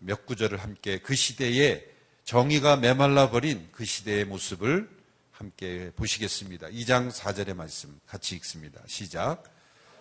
몇 0.00 0.26
구절을 0.26 0.58
함께 0.58 0.98
그 0.98 1.14
시대에 1.14 1.84
정의가 2.24 2.78
메말라 2.78 3.30
버린 3.30 3.68
그 3.70 3.84
시대의 3.84 4.24
모습을 4.24 4.90
함께 5.30 5.92
보시겠습니다. 5.94 6.66
2장 6.66 7.12
4절의 7.12 7.54
말씀 7.54 7.96
같이 8.08 8.34
읽습니다. 8.34 8.80
시작. 8.88 9.44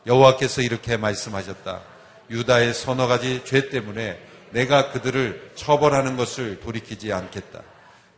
여호와께서 0.07 0.63
이렇게 0.63 0.97
말씀하셨다. 0.97 1.83
유다의 2.31 2.73
서너 2.73 3.05
가지 3.05 3.43
죄 3.45 3.69
때문에 3.69 4.19
내가 4.49 4.91
그들을 4.91 5.51
처벌하는 5.53 6.17
것을 6.17 6.59
돌이키지 6.59 7.13
않겠다. 7.13 7.61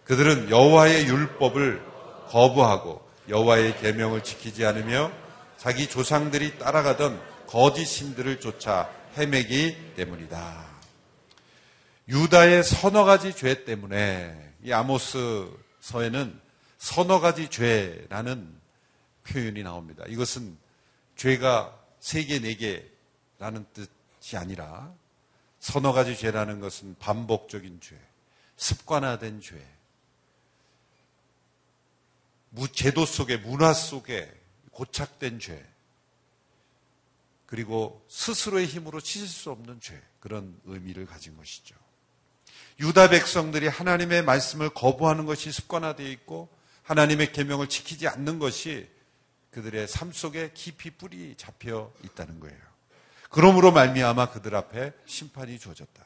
그들은 0.06 0.50
여호와의 0.50 1.08
율법을 1.08 1.84
거부하고 2.30 3.09
여호와의 3.30 3.80
계명을 3.80 4.24
지키지 4.24 4.66
않으며 4.66 5.12
자기 5.58 5.88
조상들이 5.88 6.58
따라가던 6.58 7.22
거짓 7.48 7.86
신들을 7.86 8.40
쫓아 8.40 8.90
헤매기 9.18 9.94
때문이다. 9.96 10.68
유다의 12.08 12.64
서너 12.64 13.04
가지 13.04 13.36
죄 13.36 13.66
때문에 13.66 14.54
이 14.64 14.74
아모스 14.74 15.50
서에는 15.80 16.40
서너 16.78 17.20
가지 17.20 17.50
죄라는 17.50 18.60
표현이 19.24 19.64
나옵니다. 19.64 20.04
이것은 20.08 20.58
죄가 21.16 21.78
세 22.00 22.24
개, 22.24 22.40
네 22.40 22.56
개라는 22.56 23.66
뜻이 23.74 24.38
아니라 24.38 24.92
서너 25.60 25.92
가지 25.92 26.18
죄라는 26.18 26.62
것은 26.62 26.96
반복적인 27.00 27.80
죄, 27.82 27.96
습관화된 28.56 29.42
죄, 29.42 29.56
제도 32.74 33.06
속에, 33.06 33.38
문화 33.38 33.74
속에 33.74 34.32
고착된 34.72 35.40
죄, 35.40 35.66
그리고 37.46 38.06
스스로의 38.08 38.68
힘으로 38.68 39.02
치실 39.02 39.28
수 39.28 39.52
없는 39.52 39.80
죄, 39.82 40.00
그런 40.20 40.60
의미를 40.66 41.06
가진 41.06 41.36
것이죠. 41.36 41.76
유다 42.80 43.10
백성들이 43.10 43.68
하나님의 43.68 44.24
말씀을 44.24 44.70
거부하는 44.70 45.26
것이 45.26 45.52
습관화되어 45.52 46.08
있고 46.08 46.50
하나님의 46.84 47.34
계명을 47.34 47.68
지키지 47.68 48.08
않는 48.08 48.40
것이 48.40 48.90
그들의 49.52 49.88
삶 49.88 50.12
속에 50.12 50.52
깊이 50.54 50.92
뿌리 50.92 51.36
잡혀 51.36 51.92
있다는 52.04 52.40
거예요. 52.40 52.58
그러므로 53.30 53.72
말미암아 53.72 54.32
그들 54.32 54.56
앞에 54.56 54.94
심판이 55.06 55.60
주어졌다. 55.60 56.06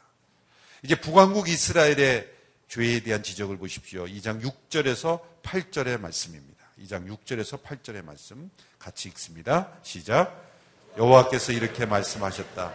이제 0.83 0.99
북왕국 0.99 1.47
이스라엘의 1.47 2.29
죄에 2.67 3.01
대한 3.01 3.23
지적을 3.23 3.57
보십시오. 3.57 4.05
2장 4.05 4.41
6절에서 4.41 5.19
8절의 5.43 5.99
말씀입니다. 5.99 6.63
2장 6.81 7.07
6절에서 7.07 7.61
8절의 7.61 8.03
말씀 8.03 8.49
같이 8.79 9.09
읽습니다. 9.09 9.69
시작. 9.83 10.51
여호와께서 10.97 11.51
이렇게 11.51 11.85
말씀하셨다. 11.85 12.73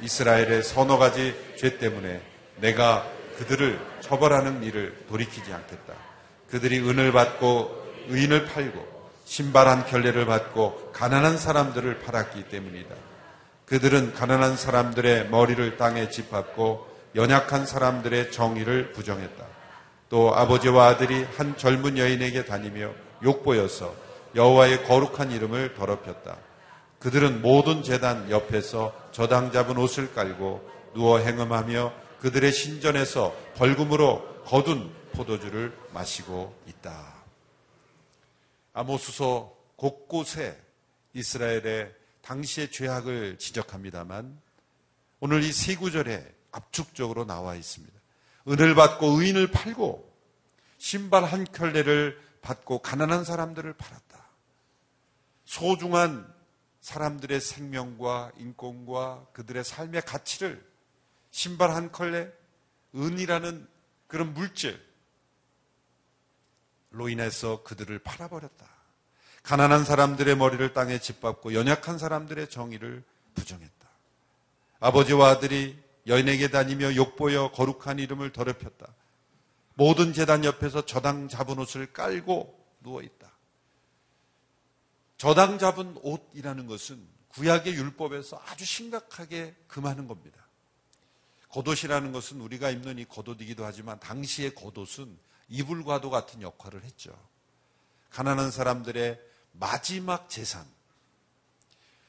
이스라엘의 0.00 0.62
서너 0.62 0.98
가지 0.98 1.34
죄 1.56 1.78
때문에 1.78 2.22
내가 2.56 3.08
그들을 3.38 3.78
처벌하는 4.00 4.62
일을 4.62 5.06
돌이키지 5.08 5.52
않겠다. 5.52 5.94
그들이 6.48 6.80
은을 6.80 7.12
받고 7.12 7.82
의인을 8.08 8.46
팔고 8.46 9.10
신발 9.24 9.68
한 9.68 9.86
켤레를 9.86 10.26
받고 10.26 10.92
가난한 10.92 11.38
사람들을 11.38 12.00
팔았기 12.00 12.48
때문이다. 12.48 12.94
그들은 13.66 14.12
가난한 14.12 14.56
사람들의 14.56 15.30
머리를 15.30 15.76
땅에 15.76 16.10
짓밟고 16.10 16.91
연약한 17.14 17.66
사람들의 17.66 18.32
정의를 18.32 18.92
부정했다. 18.92 19.46
또 20.08 20.34
아버지와 20.34 20.88
아들이 20.88 21.24
한 21.36 21.56
젊은 21.56 21.98
여인에게 21.98 22.44
다니며 22.44 22.92
욕보여서 23.22 23.94
여호와의 24.34 24.84
거룩한 24.84 25.30
이름을 25.30 25.74
더럽혔다. 25.74 26.38
그들은 26.98 27.42
모든 27.42 27.82
재단 27.82 28.30
옆에서 28.30 28.94
저당 29.12 29.52
잡은 29.52 29.76
옷을 29.76 30.14
깔고 30.14 30.70
누워 30.94 31.18
행음하며 31.18 31.92
그들의 32.20 32.52
신전에서 32.52 33.34
벌금으로 33.56 34.42
거둔 34.44 34.92
포도주를 35.12 35.76
마시고 35.92 36.54
있다. 36.66 37.14
아모수서 38.72 39.52
곳곳에 39.76 40.58
이스라엘의 41.14 41.92
당시의 42.22 42.70
죄악을 42.70 43.36
지적합니다만 43.38 44.40
오늘 45.20 45.42
이 45.42 45.52
세 45.52 45.76
구절에 45.76 46.24
압축적으로 46.52 47.24
나와 47.24 47.54
있습니다. 47.54 47.92
은을 48.48 48.74
받고 48.74 49.20
의인을 49.20 49.50
팔고 49.50 50.12
신발 50.78 51.24
한 51.24 51.44
켤레를 51.44 52.20
받고 52.40 52.80
가난한 52.80 53.24
사람들을 53.24 53.72
팔았다. 53.74 54.26
소중한 55.44 56.32
사람들의 56.80 57.40
생명과 57.40 58.32
인권과 58.36 59.26
그들의 59.32 59.62
삶의 59.64 60.02
가치를 60.02 60.64
신발 61.30 61.70
한 61.70 61.92
컬레, 61.92 62.30
은이라는 62.94 63.68
그런 64.06 64.34
물질로 64.34 64.78
인해서 67.08 67.62
그들을 67.62 67.98
팔아버렸다. 68.00 68.66
가난한 69.42 69.84
사람들의 69.84 70.36
머리를 70.36 70.72
땅에 70.72 70.98
짓밟고 70.98 71.54
연약한 71.54 71.98
사람들의 71.98 72.48
정의를 72.48 73.02
부정했다. 73.34 73.88
아버지와 74.80 75.30
아들이 75.30 75.81
여인에게 76.06 76.48
다니며 76.48 76.94
욕보여 76.94 77.52
거룩한 77.52 77.98
이름을 77.98 78.32
더럽혔다. 78.32 78.94
모든 79.74 80.12
재단 80.12 80.44
옆에서 80.44 80.84
저당 80.84 81.28
잡은 81.28 81.58
옷을 81.58 81.92
깔고 81.92 82.58
누워있다. 82.80 83.30
저당 85.16 85.58
잡은 85.58 85.96
옷이라는 86.02 86.66
것은 86.66 87.06
구약의 87.28 87.74
율법에서 87.74 88.42
아주 88.44 88.64
심각하게 88.64 89.54
금하는 89.68 90.08
겁니다. 90.08 90.46
겉옷이라는 91.48 92.12
것은 92.12 92.40
우리가 92.40 92.70
입는 92.70 92.98
이 92.98 93.04
겉옷이기도 93.04 93.64
하지만 93.64 94.00
당시의 94.00 94.54
겉옷은 94.54 95.16
이불과도 95.48 96.10
같은 96.10 96.42
역할을 96.42 96.82
했죠. 96.82 97.16
가난한 98.10 98.50
사람들의 98.50 99.20
마지막 99.52 100.28
재산. 100.28 100.66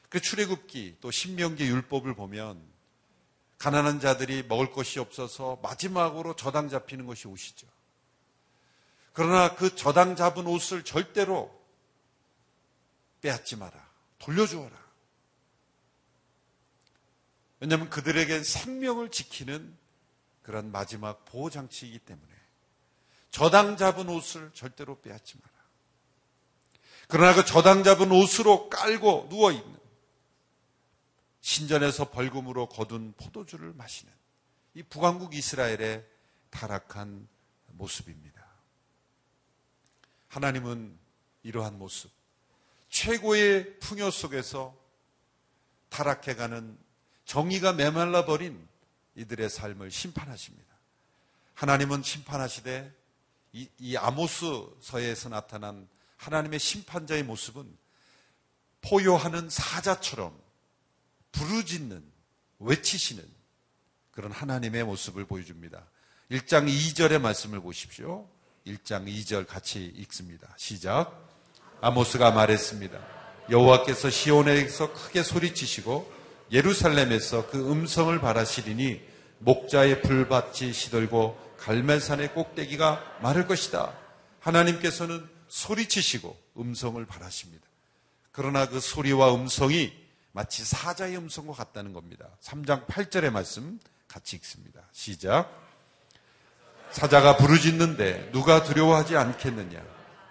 그 0.08 0.20
출애굽기 0.20 0.98
또 1.00 1.10
신명기 1.10 1.64
율법을 1.64 2.14
보면 2.14 2.73
가난한 3.64 3.98
자들이 3.98 4.42
먹을 4.42 4.70
것이 4.70 4.98
없어서 4.98 5.58
마지막으로 5.62 6.36
저당 6.36 6.68
잡히는 6.68 7.06
것이 7.06 7.26
옷이죠. 7.26 7.66
그러나 9.14 9.54
그 9.54 9.74
저당 9.74 10.16
잡은 10.16 10.46
옷을 10.46 10.84
절대로 10.84 11.50
빼앗지 13.22 13.56
마라. 13.56 13.72
돌려주어라. 14.18 14.76
왜냐하면 17.60 17.88
그들에겐 17.88 18.44
생명을 18.44 19.10
지키는 19.10 19.74
그런 20.42 20.70
마지막 20.70 21.24
보호장치이기 21.24 22.00
때문에 22.00 22.34
저당 23.30 23.78
잡은 23.78 24.10
옷을 24.10 24.50
절대로 24.52 25.00
빼앗지 25.00 25.38
마라. 25.38 25.54
그러나 27.08 27.34
그 27.34 27.46
저당 27.46 27.82
잡은 27.82 28.12
옷으로 28.12 28.68
깔고 28.68 29.28
누워있는 29.30 29.73
신전에서 31.44 32.08
벌금으로 32.08 32.70
거둔 32.70 33.12
포도주를 33.18 33.74
마시는 33.74 34.10
이 34.72 34.82
북왕국 34.82 35.34
이스라엘의 35.34 36.02
타락한 36.48 37.28
모습입니다. 37.72 38.42
하나님은 40.28 40.98
이러한 41.42 41.78
모습, 41.78 42.10
최고의 42.88 43.78
풍요 43.78 44.10
속에서 44.10 44.74
타락해가는 45.90 46.78
정의가 47.26 47.74
메말라 47.74 48.24
버린 48.24 48.66
이들의 49.14 49.50
삶을 49.50 49.90
심판하십니다. 49.90 50.74
하나님은 51.52 52.02
심판하시되 52.02 52.90
이, 53.52 53.68
이 53.78 53.98
아모스서에서 53.98 55.28
나타난 55.28 55.86
하나님의 56.16 56.58
심판자의 56.58 57.22
모습은 57.22 57.76
포효하는 58.80 59.50
사자처럼 59.50 60.42
부르짖는, 61.34 62.02
외치시는 62.60 63.24
그런 64.10 64.32
하나님의 64.32 64.84
모습을 64.84 65.24
보여줍니다. 65.24 65.84
1장 66.30 66.68
2절의 66.68 67.20
말씀을 67.20 67.60
보십시오. 67.60 68.26
1장 68.66 69.06
2절 69.06 69.46
같이 69.46 69.84
읽습니다. 69.96 70.54
시작. 70.56 71.28
아모스가 71.80 72.30
말했습니다. 72.30 72.98
여호와께서 73.50 74.08
시온에서 74.08 74.92
크게 74.92 75.22
소리치시고 75.22 76.10
예루살렘에서 76.52 77.48
그 77.50 77.70
음성을 77.70 78.18
바라시리니 78.20 79.02
목자의 79.40 80.00
불밭이 80.02 80.72
시들고 80.72 81.56
갈멜산의 81.58 82.32
꼭대기가 82.32 83.18
마를 83.20 83.46
것이다. 83.46 83.92
하나님께서는 84.40 85.28
소리치시고 85.48 86.38
음성을 86.58 87.04
바라십니다. 87.04 87.66
그러나 88.32 88.68
그 88.68 88.80
소리와 88.80 89.34
음성이 89.34 89.92
마치 90.34 90.64
사자의 90.64 91.16
음성과 91.16 91.52
같다는 91.52 91.92
겁니다. 91.92 92.26
3장 92.42 92.86
8절의 92.86 93.30
말씀 93.30 93.78
같이 94.08 94.34
읽습니다. 94.34 94.82
시작. 94.90 95.48
사자가 96.90 97.36
부르짖는데 97.36 98.32
누가 98.32 98.64
두려워하지 98.64 99.16
않겠느냐? 99.16 99.80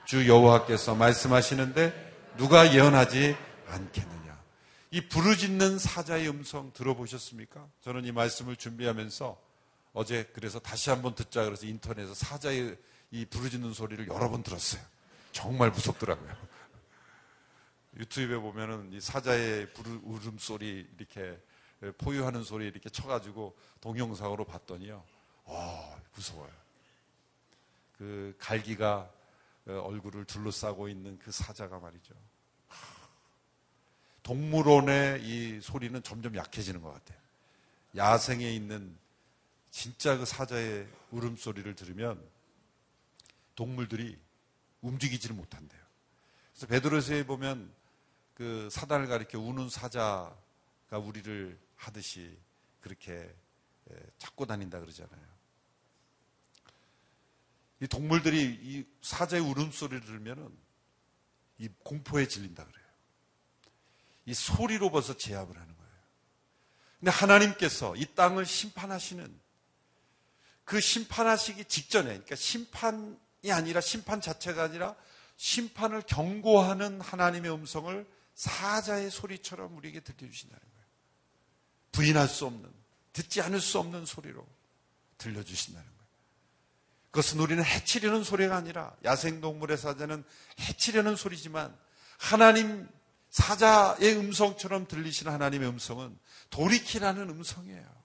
주 0.03 0.27
여호와께서 0.27 0.95
말씀하시는데 0.95 2.33
누가 2.37 2.73
예언하지 2.73 3.37
않겠느냐? 3.69 4.37
이 4.91 5.07
부르짖는 5.07 5.79
사자의 5.79 6.27
음성 6.27 6.73
들어보셨습니까? 6.73 7.65
저는 7.81 8.03
이 8.03 8.11
말씀을 8.11 8.57
준비하면서 8.57 9.39
어제 9.93 10.29
그래서 10.33 10.59
다시 10.59 10.89
한번 10.89 11.15
듣자 11.15 11.45
그래서 11.45 11.65
인터넷에서 11.65 12.13
사자의 12.13 12.77
이 13.11 13.25
부르짖는 13.25 13.73
소리를 13.73 14.05
여러 14.09 14.29
번 14.29 14.43
들었어요. 14.43 14.81
정말 15.31 15.71
무섭더라고요. 15.71 16.52
유튜브에 17.97 18.37
보면은 18.37 18.91
이 18.91 18.99
사자의 18.99 19.67
울음소리 20.03 20.87
이렇게 20.97 21.39
포유하는 21.97 22.43
소리 22.43 22.67
이렇게 22.67 22.89
쳐가지고 22.89 23.55
동영상으로 23.81 24.45
봤더니요. 24.45 25.03
와, 25.45 25.99
무서워요. 26.15 26.51
그 27.97 28.35
갈기가 28.39 29.09
어, 29.65 29.71
얼굴을 29.85 30.25
둘러싸고 30.25 30.89
있는 30.89 31.17
그 31.19 31.31
사자가 31.31 31.79
말이죠. 31.79 32.13
동물원의 34.23 35.23
이 35.23 35.61
소리는 35.61 36.01
점점 36.01 36.35
약해지는 36.35 36.81
것 36.81 36.93
같아요. 36.93 37.17
야생에 37.95 38.49
있는 38.51 38.97
진짜 39.69 40.17
그 40.17 40.25
사자의 40.25 40.87
울음소리를 41.11 41.75
들으면 41.75 42.21
동물들이 43.55 44.17
움직이지를 44.81 45.35
못한대요. 45.35 45.81
그래서 46.51 46.67
베드로서에 46.67 47.25
보면 47.25 47.71
그 48.43 48.67
사단을 48.69 49.07
가리켜 49.07 49.39
우는 49.39 49.69
사자가 49.69 50.35
우리를 50.91 51.57
하듯이 51.77 52.37
그렇게 52.81 53.33
찾고 54.17 54.45
다닌다 54.45 54.81
그러잖아요. 54.81 55.23
이 57.79 57.87
동물들이 57.87 58.59
이 58.61 58.85
사자의 59.01 59.41
울음소리를 59.41 60.01
들으면은 60.01 60.49
이 61.57 61.69
공포에 61.83 62.27
질린다 62.27 62.65
그래요. 62.65 62.85
이 64.25 64.33
소리로 64.33 64.91
벌써 64.91 65.15
제압을 65.15 65.55
하는 65.55 65.77
거예요. 65.77 65.91
근데 66.99 67.11
하나님께서 67.11 67.95
이 67.95 68.05
땅을 68.13 68.45
심판하시는 68.45 69.39
그 70.65 70.81
심판하시기 70.81 71.63
직전에, 71.63 72.09
그러니까 72.09 72.35
심판이 72.35 73.15
아니라 73.53 73.79
심판 73.79 74.19
자체가 74.19 74.63
아니라 74.63 74.97
심판을 75.37 76.01
경고하는 76.01 76.99
하나님의 76.99 77.49
음성을 77.53 78.05
사자의 78.35 79.11
소리처럼 79.11 79.75
우리에게 79.77 79.99
들려주신다는 79.99 80.59
거예요. 80.59 80.85
부인할 81.91 82.27
수 82.27 82.45
없는, 82.45 82.71
듣지 83.13 83.41
않을 83.41 83.61
수 83.61 83.79
없는 83.79 84.05
소리로 84.05 84.45
들려주신다는 85.17 85.85
거예요. 85.85 86.03
그것은 87.11 87.39
우리는 87.39 87.63
해치려는 87.63 88.23
소리가 88.23 88.55
아니라 88.55 88.95
야생동물의 89.03 89.77
사자는 89.77 90.23
해치려는 90.59 91.15
소리지만 91.15 91.77
하나님 92.17 92.89
사자의 93.29 94.15
음성처럼 94.17 94.87
들리시는 94.87 95.31
하나님의 95.31 95.69
음성은 95.69 96.17
돌이키라는 96.49 97.29
음성이에요. 97.29 98.03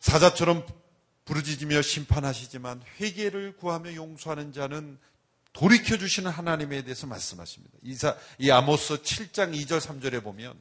사자처럼 0.00 0.66
부르짖으며 1.28 1.82
심판하시지만 1.82 2.82
회개를 2.98 3.58
구하며 3.58 3.94
용서하는 3.94 4.54
자는 4.54 4.98
돌이켜 5.52 5.98
주시는 5.98 6.30
하나님에 6.30 6.82
대해서 6.82 7.06
말씀하십니다. 7.06 7.76
이사 7.82 8.16
이 8.38 8.50
아모스 8.50 9.02
7장 9.02 9.54
2절 9.54 9.78
3절에 9.78 10.22
보면 10.22 10.58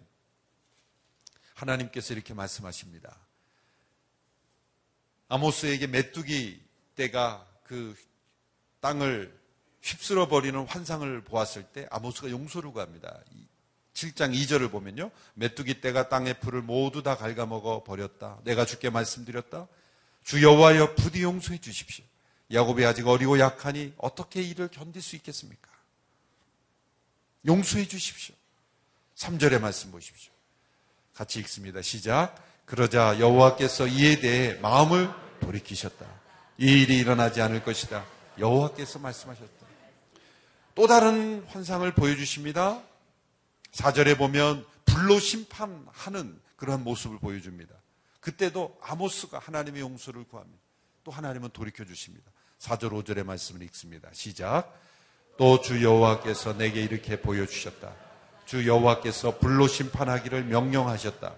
하나님께서 1.54 2.14
이렇게 2.14 2.34
말씀하십니다. 2.34 3.18
아모스에게 5.30 5.88
메뚜기 5.88 6.62
떼가 6.96 7.46
그 7.64 7.96
땅을 8.82 9.38
휩쓸어 9.82 10.28
버리는 10.28 10.60
환상을 10.66 11.22
보았을 11.24 11.64
때 11.64 11.88
아모스가 11.92 12.30
용서를 12.30 12.72
구합니다. 12.72 13.22
7장 13.94 14.36
2절을 14.36 14.70
보면요. 14.70 15.12
메뚜기 15.36 15.80
떼가 15.80 16.10
땅의 16.10 16.42
풀을 16.42 16.62
모두 16.62 17.04
다 17.04 17.16
갉아먹어 17.16 17.84
버렸다. 17.84 18.40
내가 18.44 18.66
주께 18.66 18.90
말씀드렸다. 18.90 19.68
주 20.28 20.44
여호와여 20.44 20.96
부디 20.96 21.24
용서해 21.24 21.58
주십시오. 21.58 22.04
야곱이 22.52 22.86
아직 22.86 23.08
어리고 23.08 23.40
약하니 23.40 23.94
어떻게 23.96 24.42
이를 24.42 24.68
견딜 24.68 25.02
수 25.02 25.16
있겠습니까? 25.16 25.70
용서해 27.46 27.88
주십시오. 27.88 28.36
3절의 29.16 29.62
말씀 29.62 29.90
보십시오. 29.90 30.34
같이 31.14 31.40
읽습니다. 31.40 31.82
시작. 31.82 32.36
그러자 32.66 33.18
여호와께서 33.22 33.88
이에 33.88 34.20
대해 34.20 34.56
마음을 34.56 35.10
돌이키셨다. 35.40 36.06
이 36.58 36.82
일이 36.82 36.98
일어나지 36.98 37.42
않을 37.42 37.64
것이다. 37.64 38.06
여호와께서 38.38 39.00
말씀하셨다. 39.00 39.66
또 40.76 40.88
다른 40.88 41.46
환상을 41.48 41.90
보여주십니다. 41.94 42.84
4절에 43.72 44.18
보면 44.18 44.66
불로 44.84 45.22
심판하는 45.22 46.38
그러한 46.58 46.84
모습을 46.84 47.18
보여줍니다. 47.18 47.74
그때도 48.20 48.78
아모스가 48.82 49.40
하나님의 49.40 49.82
용서를 49.82 50.24
구합니다. 50.26 50.60
또 51.04 51.12
하나님은 51.12 51.50
돌이켜 51.52 51.86
주십니다. 51.86 52.32
4절 52.60 52.92
5절의 52.92 53.24
말씀을 53.24 53.62
읽습니다. 53.64 54.10
시작. 54.14 54.74
또 55.38 55.62
주 55.62 55.84
여호와께서 55.84 56.58
내게 56.58 56.82
이렇게 56.82 57.22
보여 57.22 57.46
주셨다. 57.46 57.94
주 58.46 58.68
여호와께서 58.68 59.38
불로 59.38 59.68
심판하기를 59.68 60.46
명령하셨다. 60.46 61.36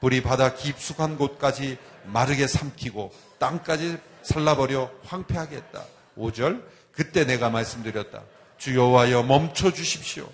불이 0.00 0.22
바다 0.22 0.54
깊숙한 0.54 1.16
곳까지 1.18 1.78
마르게 2.06 2.46
삼키고 2.46 3.12
땅까지 3.38 3.98
살라버려 4.22 4.90
황폐하게 5.04 5.56
했다. 5.56 5.84
5절 6.16 6.64
그때 6.92 7.24
내가 7.24 7.50
말씀드렸다. 7.50 8.22
주 8.58 8.74
여호와여 8.74 9.24
멈춰 9.24 9.72
주십시오. 9.72 10.28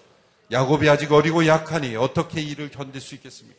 야곱이 0.51 0.88
아직 0.88 1.12
어리고 1.12 1.46
약하니 1.46 1.96
어떻게 1.96 2.40
이를 2.40 2.70
견딜 2.70 3.01
수 3.01 3.14
있겠습니까? 3.16 3.59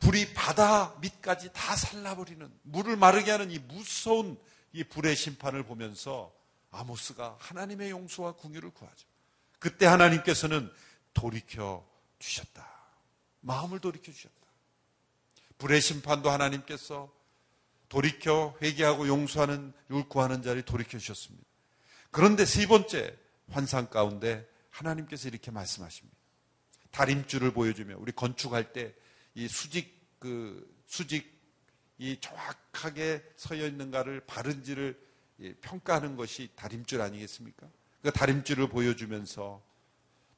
불이 0.00 0.32
바다 0.34 0.94
밑까지 1.00 1.52
다 1.52 1.76
살라버리는 1.76 2.50
물을 2.62 2.96
마르게 2.96 3.30
하는 3.30 3.50
이 3.50 3.58
무서운 3.58 4.38
이 4.72 4.84
불의 4.84 5.16
심판을 5.16 5.64
보면서 5.64 6.32
아모스가 6.70 7.36
하나님의 7.40 7.90
용서와 7.90 8.32
궁유를 8.32 8.70
구하죠. 8.70 9.06
그때 9.58 9.86
하나님께서는 9.86 10.70
돌이켜 11.14 11.86
주셨다. 12.18 12.66
마음을 13.40 13.80
돌이켜 13.80 14.12
주셨다. 14.12 14.34
불의 15.58 15.80
심판도 15.80 16.30
하나님께서 16.30 17.12
돌이켜 17.88 18.56
회개하고 18.62 19.08
용서하는 19.08 19.72
율구하는 19.90 20.42
자리 20.42 20.62
돌이켜 20.62 20.98
주셨습니다. 20.98 21.44
그런데 22.10 22.44
세 22.44 22.66
번째 22.66 23.16
환상 23.50 23.88
가운데 23.88 24.46
하나님께서 24.70 25.28
이렇게 25.28 25.50
말씀하십니다. 25.50 26.16
다림줄을 26.90 27.52
보여주며 27.52 27.96
우리 27.98 28.12
건축할 28.12 28.72
때 28.72 28.94
이 29.38 29.46
수직 29.46 30.18
그 30.18 30.68
수직 30.88 31.32
이 31.98 32.18
정확하게 32.20 33.22
서여 33.36 33.68
있는가를 33.68 34.22
바른지를 34.26 34.98
평가하는 35.60 36.16
것이 36.16 36.50
다림줄 36.56 37.00
아니겠습니까? 37.00 37.68
그 38.02 38.10
다림줄을 38.10 38.68
보여주면서 38.68 39.62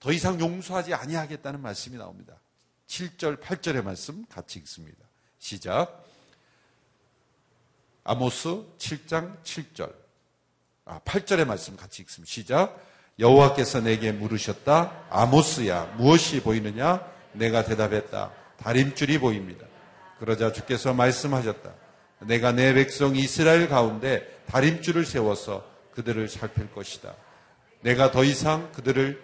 더 0.00 0.12
이상 0.12 0.38
용서하지 0.38 0.92
아니하겠다는 0.92 1.62
말씀이 1.62 1.96
나옵니다. 1.96 2.38
7절, 2.88 3.40
8절의 3.40 3.82
말씀 3.82 4.26
같이 4.26 4.58
읽습니다. 4.58 4.98
시작. 5.38 6.04
아모스 8.04 8.66
7장 8.76 9.42
7절. 9.42 9.94
아, 10.84 11.00
8절의 11.00 11.46
말씀 11.46 11.74
같이 11.74 12.02
읽습니다. 12.02 12.30
시작. 12.30 12.86
여호와께서 13.18 13.80
내게 13.80 14.12
물으셨다. 14.12 15.06
아모스야, 15.08 15.94
무엇이 15.96 16.42
보이느냐? 16.42 17.10
내가 17.32 17.64
대답했다. 17.64 18.39
다림줄이 18.60 19.18
보입니다. 19.18 19.66
그러자 20.18 20.52
주께서 20.52 20.92
말씀하셨다. 20.94 21.74
내가 22.20 22.52
내 22.52 22.74
백성 22.74 23.16
이스라엘 23.16 23.68
가운데 23.68 24.42
다림줄을 24.46 25.06
세워서 25.06 25.68
그들을 25.92 26.28
살필 26.28 26.72
것이다. 26.72 27.14
내가 27.80 28.10
더 28.10 28.22
이상 28.24 28.70
그들을 28.72 29.20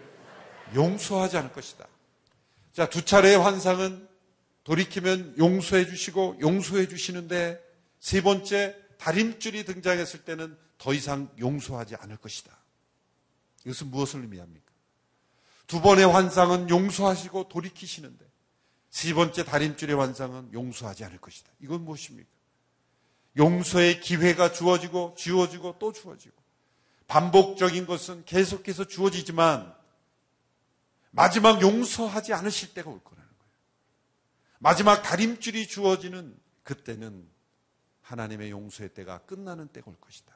용서하지 0.75 1.37
않을 1.37 1.53
것이다. 1.53 1.87
자, 2.73 2.89
두 2.89 3.05
차례의 3.05 3.39
환상은 3.39 4.09
돌이키면 4.65 5.37
용서해 5.39 5.87
주시고 5.87 6.39
용서해 6.41 6.89
주시는데 6.89 7.63
세 8.01 8.23
번째 8.23 8.75
다림줄이 8.99 9.65
등장했을 9.65 10.25
때는 10.25 10.57
더 10.79 10.93
이상 10.93 11.31
용서하지 11.39 11.97
않을 11.97 12.17
것이다. 12.17 12.57
이것은 13.65 13.89
무엇을 13.89 14.21
의미합니까? 14.23 14.67
두 15.67 15.81
번의 15.81 16.07
환상은 16.07 16.71
용서하시고 16.71 17.49
돌이키시는데 17.49 18.26
세 18.97 19.13
번째 19.13 19.45
다림줄의 19.45 19.95
환상은 19.95 20.51
용서하지 20.55 21.05
않을 21.05 21.19
것이다. 21.19 21.53
이건 21.61 21.85
무엇입니까? 21.85 22.31
용서의 23.37 24.01
기회가 24.01 24.55
주어지고 24.55 25.15
지워지고 25.19 25.77
또 25.79 25.93
주어지고 25.93 26.35
반복적인 27.07 27.85
것은 27.85 28.25
계속해서 28.25 28.87
주어지지만 28.87 29.75
마지막 31.11 31.61
용서하지 31.61 32.33
않으실 32.33 32.73
때가 32.73 32.89
올 32.89 33.05
거라는 33.05 33.29
거예요. 33.29 33.53
마지막 34.61 35.03
다림줄이 35.03 35.69
주어지는 35.69 36.35
그때는 36.63 37.29
하나님의 38.01 38.51
용서의 38.51 38.95
때가 38.95 39.19
끝나는 39.27 39.69
때가 39.69 39.91
올 39.91 40.01
것이다. 40.01 40.35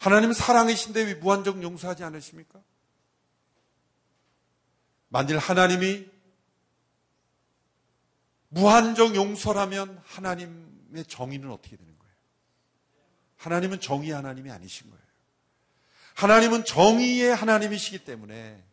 하나님은 0.00 0.34
사랑이신데 0.34 1.02
왜 1.04 1.14
무한정 1.14 1.62
용서하지 1.62 2.02
않으십니까? 2.02 2.60
만일 5.10 5.38
하나님이 5.38 6.15
무한정 8.56 9.14
용서라면 9.14 10.02
하나님의 10.06 11.04
정의는 11.06 11.50
어떻게 11.50 11.76
되는 11.76 11.96
거예요? 11.98 12.14
하나님은 13.36 13.80
정의 13.80 14.10
하나님이 14.10 14.50
아니신 14.50 14.90
거예요. 14.90 15.06
하나님은 16.14 16.64
정의의 16.64 17.34
하나님이시기 17.34 18.04
때문에 18.04 18.64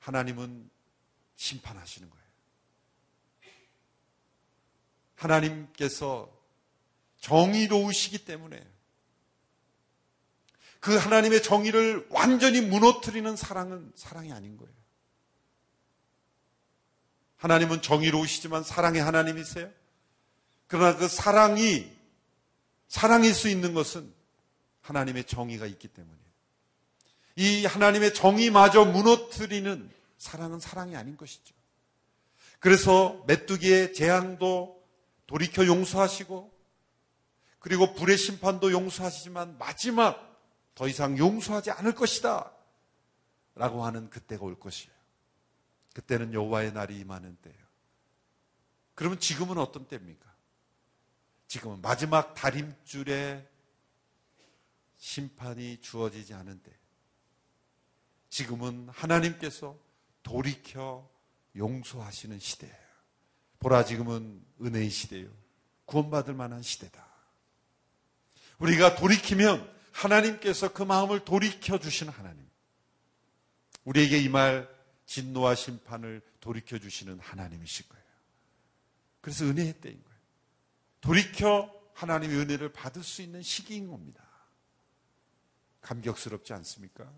하나님은 0.00 0.68
심판하시는 1.36 2.10
거예요. 2.10 2.26
하나님께서 5.14 6.30
정의로우시기 7.20 8.26
때문에 8.26 8.62
그 10.80 10.94
하나님의 10.94 11.42
정의를 11.42 12.06
완전히 12.10 12.60
무너뜨리는 12.60 13.34
사랑은 13.34 13.92
사랑이 13.96 14.30
아닌 14.30 14.58
거예요. 14.58 14.85
하나님은 17.36 17.82
정의로우시지만 17.82 18.62
사랑의 18.64 19.02
하나님이세요. 19.02 19.70
그러나 20.66 20.96
그 20.96 21.08
사랑이 21.08 21.90
사랑일 22.88 23.34
수 23.34 23.48
있는 23.48 23.74
것은 23.74 24.12
하나님의 24.80 25.24
정의가 25.24 25.66
있기 25.66 25.88
때문이에요. 25.88 26.26
이 27.36 27.66
하나님의 27.66 28.14
정의마저 28.14 28.84
무너뜨리는 28.84 29.90
사랑은 30.18 30.60
사랑이 30.60 30.96
아닌 30.96 31.16
것이죠. 31.16 31.54
그래서 32.58 33.22
메뚜기의 33.26 33.92
재앙도 33.92 34.82
돌이켜 35.26 35.66
용서하시고 35.66 36.56
그리고 37.58 37.94
불의 37.94 38.16
심판도 38.16 38.72
용서하시지만 38.72 39.58
마지막 39.58 40.40
더 40.74 40.88
이상 40.88 41.18
용서하지 41.18 41.72
않을 41.72 41.94
것이다. 41.94 42.52
라고 43.54 43.84
하는 43.84 44.08
그때가 44.10 44.44
올 44.44 44.58
것이에요. 44.58 44.95
그때는 45.96 46.34
여호와의 46.34 46.74
날이 46.74 46.98
임하는 46.98 47.38
때예요. 47.40 47.58
그러면 48.94 49.18
지금은 49.18 49.56
어떤 49.56 49.88
때입니까? 49.88 50.30
지금은 51.48 51.80
마지막 51.80 52.34
다림줄에 52.34 53.48
심판이 54.98 55.80
주어지지 55.80 56.34
않은 56.34 56.62
때. 56.62 56.70
지금은 58.28 58.90
하나님께서 58.90 59.78
돌이켜 60.22 61.10
용서하시는 61.56 62.40
시대예요. 62.40 62.76
보라 63.58 63.86
지금은 63.86 64.44
은혜의 64.60 64.90
시대요. 64.90 65.30
구원받을 65.86 66.34
만한 66.34 66.60
시대다. 66.60 67.06
우리가 68.58 68.96
돌이키면 68.96 69.74
하나님께서 69.92 70.74
그 70.74 70.82
마음을 70.82 71.24
돌이켜 71.24 71.78
주시는 71.78 72.12
하나님. 72.12 72.46
우리에게 73.84 74.18
이 74.18 74.28
말 74.28 74.75
진노와 75.06 75.54
심판을 75.54 76.20
돌이켜 76.40 76.78
주시는 76.78 77.20
하나님이실 77.20 77.88
거예요. 77.88 78.04
그래서 79.20 79.44
은혜의 79.44 79.80
때인 79.80 80.02
거예요. 80.02 80.20
돌이켜 81.00 81.72
하나님의 81.94 82.36
은혜를 82.36 82.72
받을 82.72 83.02
수 83.02 83.22
있는 83.22 83.42
시기인 83.42 83.88
겁니다. 83.88 84.24
감격스럽지 85.80 86.52
않습니까? 86.52 87.10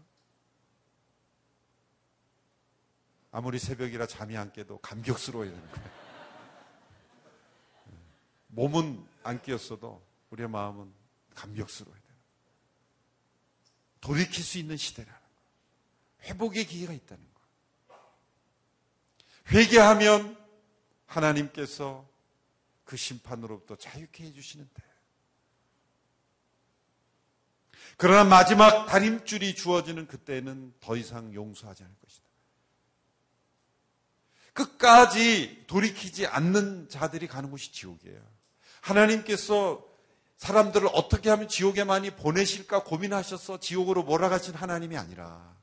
아무리 3.31 3.59
새벽이라 3.59 4.07
잠이 4.07 4.37
안 4.37 4.53
깨도 4.53 4.79
감격스러워야 4.79 5.51
되는 5.51 5.71
거예요. 5.71 5.91
몸은 8.49 9.07
안 9.23 9.43
깨었어도 9.43 10.07
우리의 10.31 10.49
마음은 10.49 10.93
감격스러워야 11.35 12.01
돼요. 12.01 12.17
돌이킬 14.01 14.45
수 14.45 14.59
있는 14.59 14.77
시대라는 14.77 15.21
거. 15.21 15.29
회복의 16.23 16.67
기회가 16.67 16.93
있다는 16.93 17.23
거. 17.23 17.28
회개하면 19.51 20.37
하나님께서 21.07 22.07
그 22.85 22.97
심판으로부터 22.97 23.77
자유케 23.77 24.25
해주시는데. 24.25 24.83
그러나 27.97 28.25
마지막 28.25 28.87
다림줄이 28.87 29.55
주어지는 29.55 30.07
그때는 30.07 30.73
더 30.81 30.97
이상 30.97 31.35
용서하지 31.35 31.83
않을 31.83 31.95
것이다. 32.01 32.29
끝까지 34.53 35.65
돌이키지 35.67 36.27
않는 36.27 36.89
자들이 36.89 37.27
가는 37.27 37.51
곳이 37.51 37.73
지옥이에요. 37.73 38.21
하나님께서 38.81 39.85
사람들을 40.37 40.89
어떻게 40.93 41.31
하면 41.31 41.49
지옥에 41.49 41.85
많이 41.85 42.11
보내실까 42.11 42.85
고민하셔서 42.85 43.61
지옥으로 43.61 44.05
몰아가신 44.05 44.55
하나님이 44.55 44.97
아니라 44.97 45.57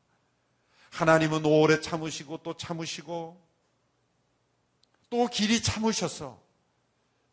하나님은 0.92 1.46
오래 1.46 1.80
참으시고 1.80 2.44
또 2.44 2.56
참으시고 2.56 3.45
또 5.16 5.28
길이 5.28 5.62
참으셔서 5.62 6.44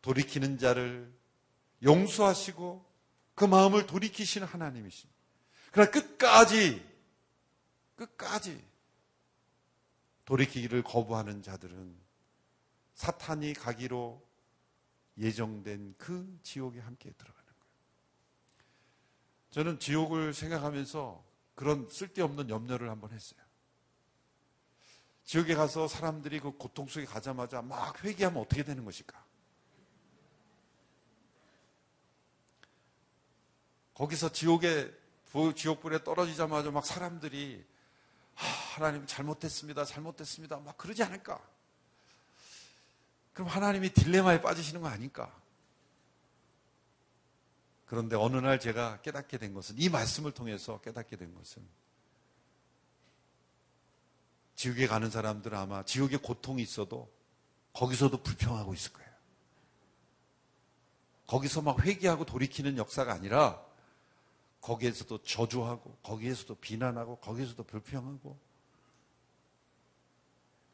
돌이키는 0.03 0.57
자를 0.57 1.13
용서하시고 1.83 2.85
그 3.35 3.43
마음을 3.43 3.85
돌이키시는 3.85 4.47
하나님이십니다. 4.47 5.13
그러나 5.69 5.91
끝까지 5.91 6.81
끝까지 7.97 8.63
돌이키기를 10.23 10.81
거부하는 10.83 11.41
자들은 11.41 11.93
사탄이 12.93 13.53
가기로 13.53 14.25
예정된 15.17 15.95
그 15.97 16.39
지옥에 16.41 16.79
함께 16.79 17.11
들어가는 17.11 17.45
거예요. 17.45 17.75
저는 19.49 19.79
지옥을 19.79 20.33
생각하면서 20.33 21.21
그런 21.53 21.89
쓸데없는 21.89 22.49
염려를 22.49 22.89
한번 22.89 23.11
했어요. 23.11 23.42
지옥에 25.25 25.55
가서 25.55 25.87
사람들이 25.87 26.39
그 26.39 26.51
고통 26.51 26.87
속에 26.87 27.05
가자마자 27.05 27.61
막 27.61 28.03
회개하면 28.03 28.41
어떻게 28.41 28.63
되는 28.63 28.83
것일까? 28.83 29.23
거기서 33.93 34.31
지옥에 34.31 34.91
지옥불에 35.55 36.03
떨어지자마자 36.03 36.71
막 36.71 36.85
사람들이 36.85 37.65
하나님 38.35 39.05
잘못됐습니다. 39.05 39.85
잘못됐습니다. 39.85 40.57
막 40.57 40.77
그러지 40.77 41.03
않을까? 41.03 41.41
그럼 43.33 43.47
하나님이 43.47 43.91
딜레마에 43.91 44.41
빠지시는 44.41 44.81
거 44.81 44.87
아닐까? 44.87 45.33
그런데 47.85 48.15
어느 48.15 48.37
날 48.37 48.59
제가 48.59 49.01
깨닫게 49.01 49.37
된 49.37 49.53
것은 49.53 49.75
이 49.77 49.89
말씀을 49.89 50.31
통해서 50.31 50.81
깨닫게 50.81 51.15
된 51.15 51.33
것은 51.33 51.63
지옥에 54.63 54.87
가는 54.87 55.09
사람들은 55.09 55.57
아마 55.57 55.83
지옥에 55.83 56.15
고통이 56.15 56.61
있어도 56.61 57.11
거기서도 57.73 58.23
불평하고 58.23 58.73
있을 58.73 58.93
거예요. 58.93 59.11
거기서 61.27 61.61
막 61.61 61.85
회개하고 61.85 62.23
돌이키는 62.23 62.77
역사가 62.77 63.11
아니라 63.11 63.61
거기에서도 64.61 65.21
저주하고 65.23 65.97
거기에서도 66.01 66.55
비난하고 66.55 67.17
거기에서도 67.17 67.61
불평하고 67.61 68.39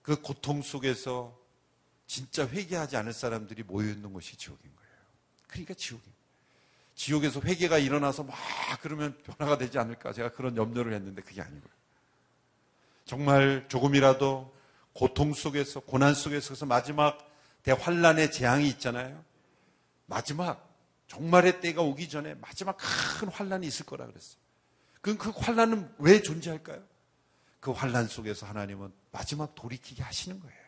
그 0.04 0.22
고통 0.22 0.62
속에서 0.62 1.36
진짜 2.06 2.48
회개하지 2.48 2.96
않을 2.96 3.12
사람들이 3.12 3.64
모여 3.64 3.90
있는 3.90 4.14
곳이 4.14 4.38
지옥인 4.38 4.76
거예요. 4.76 4.92
그러니까 5.48 5.74
지옥인 5.74 6.14
지옥에서 6.94 7.42
회개가 7.42 7.80
일어나서 7.80 8.22
막 8.22 8.38
그러면 8.82 9.18
변화가 9.24 9.58
되지 9.58 9.80
않을까 9.80 10.14
제가 10.14 10.32
그런 10.32 10.56
염려를 10.56 10.94
했는데 10.94 11.24
그게 11.24 11.42
아니고요. 11.42 11.79
정말 13.10 13.66
조금이라도 13.70 14.56
고통 14.94 15.34
속에서 15.34 15.80
고난 15.80 16.14
속에서 16.14 16.68
마지막 16.68 17.18
대환란의 17.64 18.32
재앙이 18.32 18.68
있잖아요. 18.70 19.26
마지막 20.06 20.72
종말의 21.08 21.60
때가 21.60 21.82
오기 21.82 22.08
전에 22.08 22.36
마지막 22.36 22.78
큰 22.78 23.28
환란이 23.30 23.66
있을 23.66 23.88
거라 23.88 24.06
그랬어요. 24.06 24.40
그럼 25.02 25.18
그 25.18 25.32
환란은 25.32 25.92
왜 25.98 26.22
존재할까요? 26.22 26.84
그 27.60 27.72
환란 27.72 28.08
속에서 28.08 28.46
하나님은 28.46 28.94
마지막 29.12 29.56
돌이키게 29.56 30.04
하시는 30.04 30.40
거예요. 30.40 30.64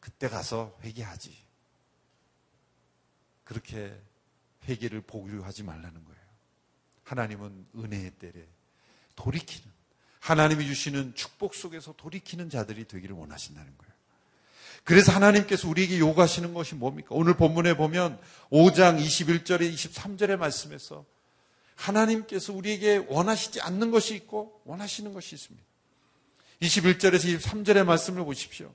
그때 0.00 0.28
가서 0.28 0.76
회개하지. 0.82 1.44
그렇게 3.44 3.96
회개를 4.64 5.02
보류하지 5.02 5.62
말라는 5.62 6.04
거예요. 6.04 6.22
하나님은 7.04 7.68
은혜의 7.76 8.10
때에 8.18 8.32
돌이키는 9.14 9.81
하나님이 10.22 10.64
주시는 10.66 11.16
축복 11.16 11.52
속에서 11.52 11.94
돌이키는 11.96 12.48
자들이 12.48 12.86
되기를 12.86 13.16
원하신다는 13.16 13.76
거예요. 13.76 13.92
그래서 14.84 15.10
하나님께서 15.10 15.68
우리에게 15.68 15.98
요구하시는 15.98 16.54
것이 16.54 16.76
뭡니까? 16.76 17.08
오늘 17.10 17.34
본문에 17.34 17.76
보면 17.76 18.20
5장 18.50 19.04
21절에 19.04 19.72
23절의 19.74 20.36
말씀에서 20.36 21.04
하나님께서 21.74 22.52
우리에게 22.52 23.04
원하시지 23.08 23.60
않는 23.62 23.90
것이 23.90 24.14
있고 24.14 24.62
원하시는 24.64 25.12
것이 25.12 25.34
있습니다. 25.34 25.66
21절에서 26.60 27.38
23절의 27.38 27.84
말씀을 27.84 28.24
보십시오. 28.24 28.72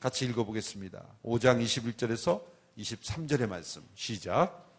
같이 0.00 0.24
읽어보겠습니다. 0.24 1.04
5장 1.22 1.62
21절에서 1.62 2.42
23절의 2.78 3.46
말씀. 3.46 3.82
시작. 3.94 4.70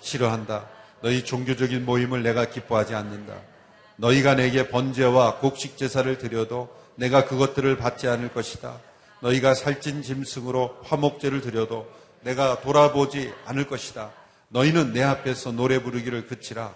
싫어한다. 0.00 0.70
너희 1.02 1.24
종교적인 1.24 1.84
모임을 1.84 2.22
내가 2.22 2.48
기뻐하지 2.48 2.94
않는다. 2.94 3.55
너희가 3.96 4.34
내게 4.34 4.68
번제와 4.68 5.38
곡식 5.38 5.76
제사를 5.76 6.18
드려도 6.18 6.74
내가 6.96 7.24
그것들을 7.26 7.76
받지 7.76 8.08
않을 8.08 8.32
것이다. 8.32 8.78
너희가 9.20 9.54
살찐 9.54 10.02
짐승으로 10.02 10.78
화목제를 10.82 11.40
드려도 11.40 11.90
내가 12.22 12.60
돌아보지 12.60 13.32
않을 13.46 13.66
것이다. 13.66 14.12
너희는 14.48 14.92
내 14.92 15.02
앞에서 15.02 15.52
노래 15.52 15.82
부르기를 15.82 16.26
그치라. 16.26 16.74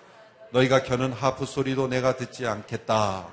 너희가 0.53 0.83
켜는 0.83 1.12
하프 1.12 1.47
소리도 1.47 1.89
내가 1.89 2.16
듣지 2.16 2.47
않겠다. 2.47 3.29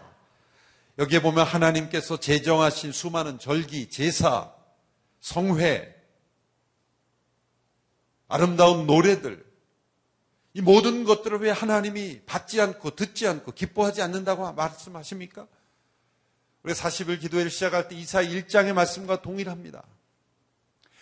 여기에 0.99 1.21
보면 1.21 1.45
하나님께서 1.45 2.19
제정하신 2.19 2.91
수많은 2.91 3.39
절기, 3.39 3.89
제사, 3.89 4.51
성회, 5.19 5.95
아름다운 8.27 8.87
노래들, 8.87 9.46
이 10.57 10.61
모든 10.61 11.03
것들을 11.03 11.39
왜 11.41 11.51
하나님이 11.51 12.21
받지 12.25 12.59
않고 12.59 12.95
듣지 12.95 13.27
않고 13.27 13.51
기뻐하지 13.51 14.01
않는다고 14.01 14.53
말씀하십니까? 14.53 15.45
우리 16.63 16.73
40일 16.73 17.21
기도회를 17.21 17.51
시작할 17.51 17.87
때 17.87 17.95
이사 17.95 18.23
1장의 18.23 18.73
말씀과 18.73 19.21
동일합니다. 19.21 19.83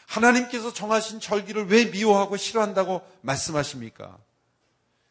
하나님께서 0.07 0.73
정하신 0.73 1.21
절기를 1.21 1.67
왜 1.67 1.85
미워하고 1.85 2.35
싫어한다고 2.35 3.01
말씀하십니까? 3.21 4.17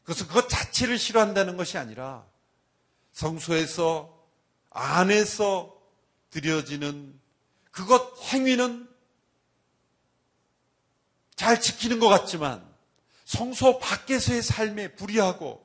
그것은 0.02 0.26
그것 0.26 0.46
자체를 0.50 0.98
싫어한다는 0.98 1.56
것이 1.56 1.78
아니라 1.78 2.26
성소에서 3.12 4.14
안에서 4.68 5.74
드려지는 6.28 7.18
그것 7.70 8.14
행위는 8.24 8.86
잘 11.34 11.62
지키는 11.62 11.98
것 11.98 12.08
같지만 12.08 12.73
성소 13.24 13.78
밖에서의 13.78 14.42
삶에 14.42 14.94
불의하고 14.94 15.64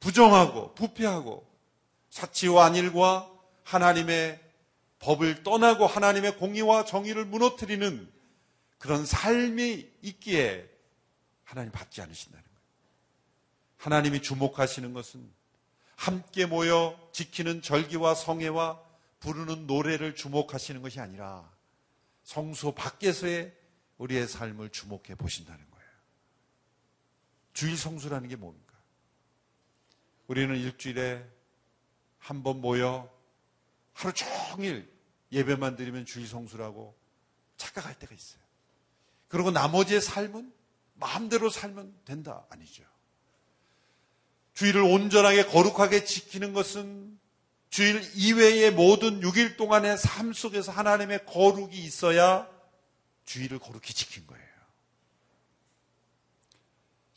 부정하고 0.00 0.74
부패하고 0.74 1.46
사치와 2.10 2.66
안일과 2.66 3.30
하나님의 3.64 4.40
법을 4.98 5.42
떠나고 5.42 5.86
하나님의 5.86 6.36
공의와 6.36 6.84
정의를 6.84 7.24
무너뜨리는 7.24 8.10
그런 8.78 9.06
삶이 9.06 9.88
있기에 10.02 10.68
하나님 11.44 11.70
받지 11.70 12.00
않으신다는 12.00 12.42
거예요. 12.42 12.60
하나님이 13.76 14.22
주목하시는 14.22 14.92
것은 14.92 15.30
함께 15.96 16.46
모여 16.46 16.98
지키는 17.12 17.62
절기와 17.62 18.14
성회와 18.14 18.80
부르는 19.20 19.66
노래를 19.66 20.14
주목하시는 20.16 20.80
것이 20.82 20.98
아니라 20.98 21.48
성소 22.24 22.72
밖에서의 22.72 23.54
우리의 23.98 24.26
삶을 24.26 24.70
주목해 24.70 25.14
보신다는 25.16 25.58
거예요. 25.58 25.69
주일 27.52 27.76
성수라는 27.76 28.28
게 28.28 28.36
뭡니까? 28.36 28.74
우리는 30.26 30.54
일주일에 30.56 31.24
한 32.18 32.42
번 32.42 32.60
모여 32.60 33.10
하루 33.92 34.12
종일 34.14 34.88
예배만 35.32 35.76
드리면 35.76 36.06
주일 36.06 36.26
성수라고 36.28 36.96
착각할 37.56 37.98
때가 37.98 38.14
있어요. 38.14 38.40
그리고 39.28 39.50
나머지의 39.50 40.00
삶은 40.00 40.52
마음대로 40.94 41.50
살면 41.50 41.94
된다. 42.04 42.44
아니죠. 42.50 42.84
주일을 44.54 44.82
온전하게 44.82 45.46
거룩하게 45.46 46.04
지키는 46.04 46.52
것은 46.52 47.18
주일 47.70 48.02
이외의 48.14 48.72
모든 48.72 49.20
6일 49.20 49.56
동안의 49.56 49.96
삶 49.96 50.32
속에서 50.32 50.72
하나님의 50.72 51.24
거룩이 51.26 51.76
있어야 51.78 52.48
주일을 53.24 53.58
거룩히 53.58 53.94
지킨 53.94 54.26
거예요. 54.26 54.49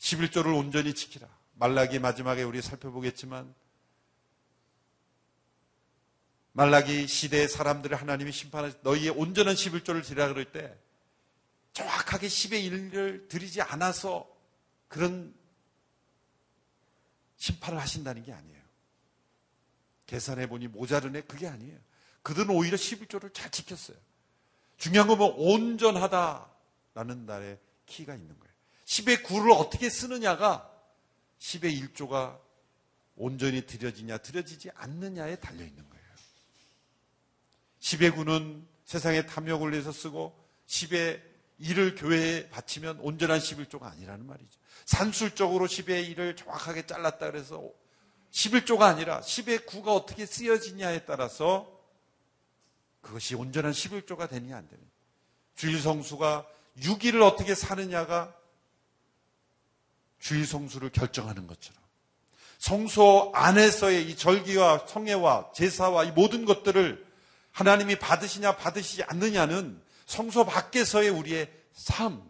11조를 0.04 0.54
온전히 0.56 0.94
지키라. 0.94 1.26
말라기 1.54 1.98
마지막에 1.98 2.42
우리 2.42 2.60
살펴보겠지만 2.60 3.54
말라기 6.52 7.06
시대의 7.06 7.48
사람들을 7.48 7.96
하나님이 7.96 8.30
심판하시 8.30 8.76
너희의 8.82 9.10
온전한 9.10 9.54
11조를 9.54 10.04
드리라 10.04 10.28
그럴 10.28 10.44
때 10.52 10.76
정확하게 11.72 12.26
10의 12.28 12.70
1을 12.70 13.28
드리지 13.28 13.62
않아서 13.62 14.28
그런 14.88 15.34
심판을 17.36 17.80
하신다는 17.80 18.22
게 18.24 18.32
아니에요. 18.32 18.62
계산해 20.06 20.48
보니 20.48 20.68
모자르네 20.68 21.22
그게 21.22 21.48
아니에요. 21.48 21.78
그들은 22.22 22.50
오히려 22.50 22.76
11조를 22.76 23.32
잘 23.32 23.50
지켰어요. 23.50 23.96
중요한 24.76 25.08
건 25.08 25.18
뭐 25.18 25.28
온전하다. 25.34 26.50
라는 26.94 27.26
날의 27.26 27.58
키가 27.86 28.14
있는 28.14 28.38
거예요. 28.38 28.53
10의 28.84 29.22
9를 29.24 29.56
어떻게 29.58 29.88
쓰느냐가 29.88 30.70
10의 31.38 31.94
1조가 31.94 32.38
온전히 33.16 33.66
들여지냐, 33.66 34.18
들여지지 34.18 34.70
않느냐에 34.74 35.36
달려 35.36 35.64
있는 35.64 35.88
거예요. 35.88 36.04
10의 37.80 38.14
9는 38.14 38.64
세상에 38.84 39.26
탐욕을 39.26 39.72
위해서 39.72 39.92
쓰고 39.92 40.36
10의 40.66 41.20
1을 41.60 41.98
교회에 41.98 42.48
바치면 42.48 42.98
온전한 43.00 43.38
11조가 43.38 43.84
아니라는 43.84 44.26
말이죠. 44.26 44.58
산술적으로 44.86 45.66
10의 45.66 46.14
1을 46.14 46.36
정확하게 46.36 46.86
잘랐다 46.86 47.30
그래서 47.30 47.70
11조가 48.32 48.82
아니라 48.82 49.20
10의 49.20 49.66
9가 49.66 49.88
어떻게 49.88 50.26
쓰여지냐에 50.26 51.04
따라서 51.04 51.70
그것이 53.00 53.34
온전한 53.34 53.72
11조가 53.72 54.28
되느냐 54.28 54.56
안 54.56 54.68
되느냐. 54.68 54.88
주일 55.54 55.80
성수가 55.80 56.46
6일을 56.78 57.22
어떻게 57.22 57.54
사느냐가 57.54 58.34
주일 60.24 60.46
성수를 60.46 60.88
결정하는 60.88 61.46
것처럼 61.46 61.78
성소 62.56 63.32
안에서의 63.34 64.08
이 64.08 64.16
절기와 64.16 64.86
성회와 64.86 65.52
제사와 65.54 66.04
이 66.04 66.12
모든 66.12 66.46
것들을 66.46 67.06
하나님이 67.52 67.98
받으시냐 67.98 68.56
받으시지 68.56 69.02
않느냐는 69.02 69.78
성소 70.06 70.46
밖에서의 70.46 71.10
우리의 71.10 71.52
삶이 71.74 72.22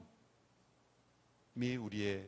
우리의 1.76 2.26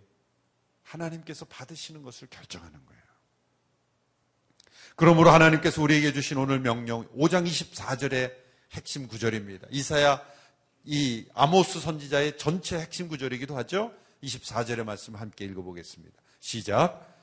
하나님께서 0.85 1.45
받으시는 1.47 2.05
것을 2.05 2.29
결정하는 2.31 2.87
거예요. 2.87 3.03
그러므로 4.95 5.31
하나님께서 5.31 5.83
우리에게 5.83 6.13
주신 6.13 6.37
오늘 6.37 6.61
명령 6.61 7.09
5장 7.09 7.45
24절의 7.45 8.33
핵심 8.71 9.09
구절입니다. 9.09 9.67
이사야 9.73 10.25
이 10.85 11.27
아모스 11.35 11.81
선지자의 11.81 12.39
전체 12.39 12.79
핵심 12.79 13.09
구절이기도 13.09 13.57
하죠. 13.57 13.93
24절의 14.23 14.85
말씀 14.85 15.15
함께 15.17 15.45
읽어보겠습니다. 15.45 16.15
시작. 16.41 17.15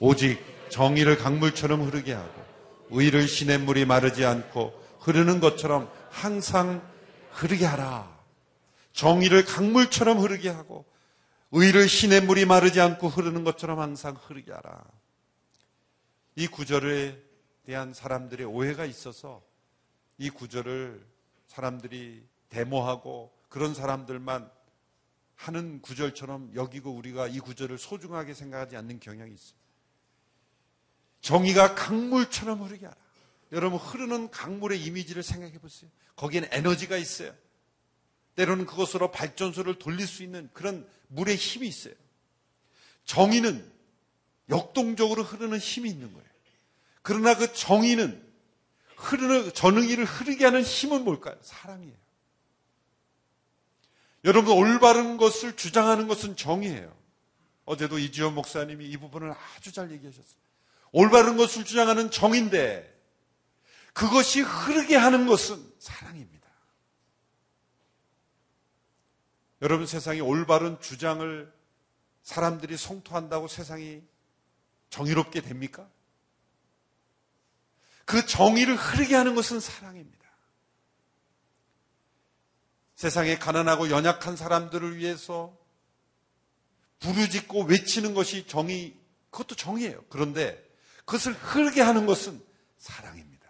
오직 0.00 0.38
정의를 0.70 1.18
강물처럼 1.18 1.82
흐르게 1.82 2.12
하고 2.12 2.44
의를 2.90 3.26
시냇물이 3.26 3.84
마르지 3.84 4.24
않고 4.24 4.72
흐르는 5.00 5.40
것처럼 5.40 5.90
항상 6.10 6.82
흐르게 7.32 7.64
하라. 7.66 8.18
정의를 8.92 9.44
강물처럼 9.44 10.18
흐르게 10.18 10.48
하고 10.48 10.84
의를 11.50 11.88
시냇물이 11.88 12.44
마르지 12.44 12.80
않고 12.80 13.08
흐르는 13.08 13.44
것처럼 13.44 13.80
항상 13.80 14.14
흐르게 14.14 14.52
하라. 14.52 14.84
이 16.36 16.46
구절에 16.46 17.18
대한 17.64 17.92
사람들의 17.92 18.46
오해가 18.46 18.84
있어서 18.84 19.42
이 20.18 20.30
구절을 20.30 21.04
사람들이 21.46 22.24
데모하고 22.48 23.32
그런 23.48 23.74
사람들만 23.74 24.50
하는 25.38 25.80
구절처럼 25.80 26.50
여기고 26.56 26.90
우리가 26.90 27.28
이 27.28 27.38
구절을 27.38 27.78
소중하게 27.78 28.34
생각하지 28.34 28.76
않는 28.76 28.98
경향이 28.98 29.32
있어요. 29.32 29.56
정의가 31.20 31.76
강물처럼 31.76 32.62
흐르게 32.62 32.86
하라. 32.86 32.96
여러분 33.52 33.78
흐르는 33.78 34.30
강물의 34.30 34.82
이미지를 34.82 35.22
생각해 35.22 35.58
보세요. 35.58 35.90
거기에는 36.16 36.48
에너지가 36.50 36.96
있어요. 36.96 37.32
때로는 38.34 38.66
그것으로 38.66 39.12
발전소를 39.12 39.78
돌릴 39.78 40.08
수 40.08 40.24
있는 40.24 40.50
그런 40.52 40.86
물의 41.06 41.36
힘이 41.36 41.68
있어요. 41.68 41.94
정의는 43.04 43.64
역동적으로 44.50 45.22
흐르는 45.22 45.58
힘이 45.58 45.90
있는 45.90 46.12
거예요. 46.12 46.28
그러나 47.02 47.36
그 47.36 47.52
정의는 47.52 48.26
흐르는 48.96 49.54
전응이를 49.54 50.04
흐르게 50.04 50.44
하는 50.44 50.62
힘은 50.62 51.04
뭘까요? 51.04 51.38
사랑이에요. 51.42 51.96
여러분 54.24 54.56
올바른 54.56 55.16
것을 55.16 55.56
주장하는 55.56 56.08
것은 56.08 56.36
정의예요. 56.36 56.96
어제도 57.64 57.98
이지원 57.98 58.34
목사님이 58.34 58.86
이 58.86 58.96
부분을 58.96 59.32
아주 59.56 59.72
잘 59.72 59.90
얘기하셨어요. 59.90 60.38
올바른 60.92 61.36
것을 61.36 61.64
주장하는 61.64 62.10
정인데 62.10 62.98
그것이 63.92 64.40
흐르게 64.40 64.96
하는 64.96 65.26
것은 65.26 65.62
사랑입니다. 65.78 66.48
여러분 69.60 69.86
세상이 69.86 70.20
올바른 70.20 70.80
주장을 70.80 71.52
사람들이 72.22 72.76
성토한다고 72.76 73.48
세상이 73.48 74.02
정의롭게 74.90 75.40
됩니까? 75.40 75.88
그 78.04 78.24
정의를 78.24 78.76
흐르게 78.76 79.14
하는 79.14 79.34
것은 79.34 79.60
사랑입니다. 79.60 80.17
세상에 82.98 83.38
가난하고 83.38 83.90
연약한 83.90 84.34
사람들을 84.34 84.96
위해서 84.96 85.56
부르짖고 86.98 87.66
외치는 87.66 88.12
것이 88.12 88.48
정의, 88.48 88.98
그것도 89.30 89.54
정의예요. 89.54 90.04
그런데 90.08 90.60
그것을 91.04 91.32
흐르게 91.32 91.80
하는 91.80 92.06
것은 92.06 92.44
사랑입니다. 92.76 93.48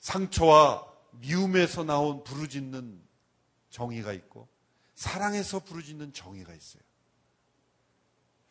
상처와 0.00 0.86
미움에서 1.12 1.84
나온 1.84 2.22
부르짖는 2.24 3.00
정의가 3.70 4.12
있고 4.12 4.50
사랑에서 4.96 5.60
부르짖는 5.60 6.12
정의가 6.12 6.52
있어요. 6.52 6.82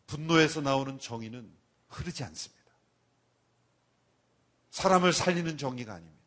분노에서 0.08 0.62
나오는 0.62 0.98
정의는 0.98 1.48
흐르지 1.86 2.24
않습니다. 2.24 2.72
사람을 4.72 5.12
살리는 5.12 5.56
정의가 5.56 5.94
아닙니다. 5.94 6.17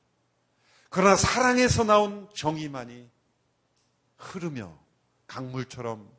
그러나 0.91 1.15
사랑에서 1.15 1.85
나온 1.85 2.27
정의만이 2.35 3.09
흐르며 4.17 4.77
강물처럼 5.25 6.11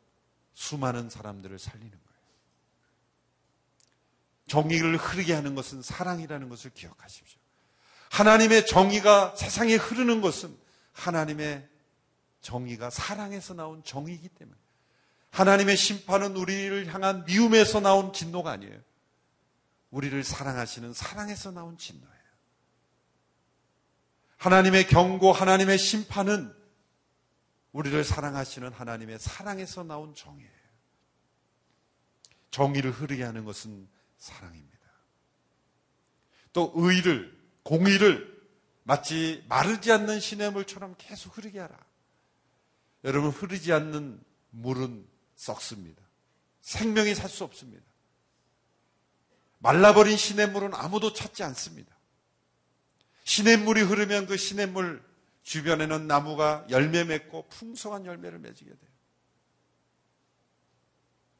수많은 0.54 1.10
사람들을 1.10 1.58
살리는 1.58 1.90
거예요. 1.90 2.02
정의를 4.46 4.96
흐르게 4.96 5.34
하는 5.34 5.54
것은 5.54 5.82
사랑이라는 5.82 6.48
것을 6.48 6.70
기억하십시오. 6.70 7.38
하나님의 8.12 8.64
정의가 8.66 9.36
세상에 9.36 9.74
흐르는 9.74 10.22
것은 10.22 10.56
하나님의 10.94 11.68
정의가 12.40 12.88
사랑에서 12.88 13.52
나온 13.52 13.84
정의이기 13.84 14.30
때문에 14.30 14.56
하나님의 15.32 15.76
심판은 15.76 16.34
우리를 16.34 16.92
향한 16.94 17.26
미움에서 17.26 17.80
나온 17.80 18.14
진노가 18.14 18.50
아니에요. 18.50 18.80
우리를 19.90 20.24
사랑하시는 20.24 20.94
사랑에서 20.94 21.50
나온 21.50 21.76
진노예요. 21.76 22.11
하나님의 24.42 24.88
경고, 24.88 25.32
하나님의 25.32 25.78
심판은 25.78 26.52
우리를 27.70 28.02
사랑하시는 28.02 28.72
하나님의 28.72 29.20
사랑에서 29.20 29.84
나온 29.84 30.16
정의예요. 30.16 30.50
정의를 32.50 32.90
흐르게 32.90 33.22
하는 33.22 33.44
것은 33.44 33.88
사랑입니다. 34.18 34.72
또 36.52 36.72
의를 36.74 37.40
공의를 37.62 38.32
마치 38.82 39.44
마르지 39.48 39.92
않는 39.92 40.18
시냇물처럼 40.18 40.96
계속 40.98 41.38
흐르게 41.38 41.60
하라. 41.60 41.78
여러분 43.04 43.30
흐르지 43.30 43.72
않는 43.72 44.20
물은 44.50 45.06
썩습니다. 45.36 46.02
생명이 46.62 47.14
살 47.14 47.30
수 47.30 47.44
없습니다. 47.44 47.84
말라버린 49.58 50.16
시냇물은 50.16 50.74
아무도 50.74 51.12
찾지 51.12 51.44
않습니다. 51.44 51.91
시냇물이 53.24 53.82
흐르면 53.82 54.26
그 54.26 54.36
시냇물 54.36 55.02
주변에는 55.42 56.06
나무가 56.06 56.66
열매 56.70 57.04
맺고 57.04 57.48
풍성한 57.48 58.06
열매를 58.06 58.38
맺게 58.38 58.64
돼요. 58.64 58.76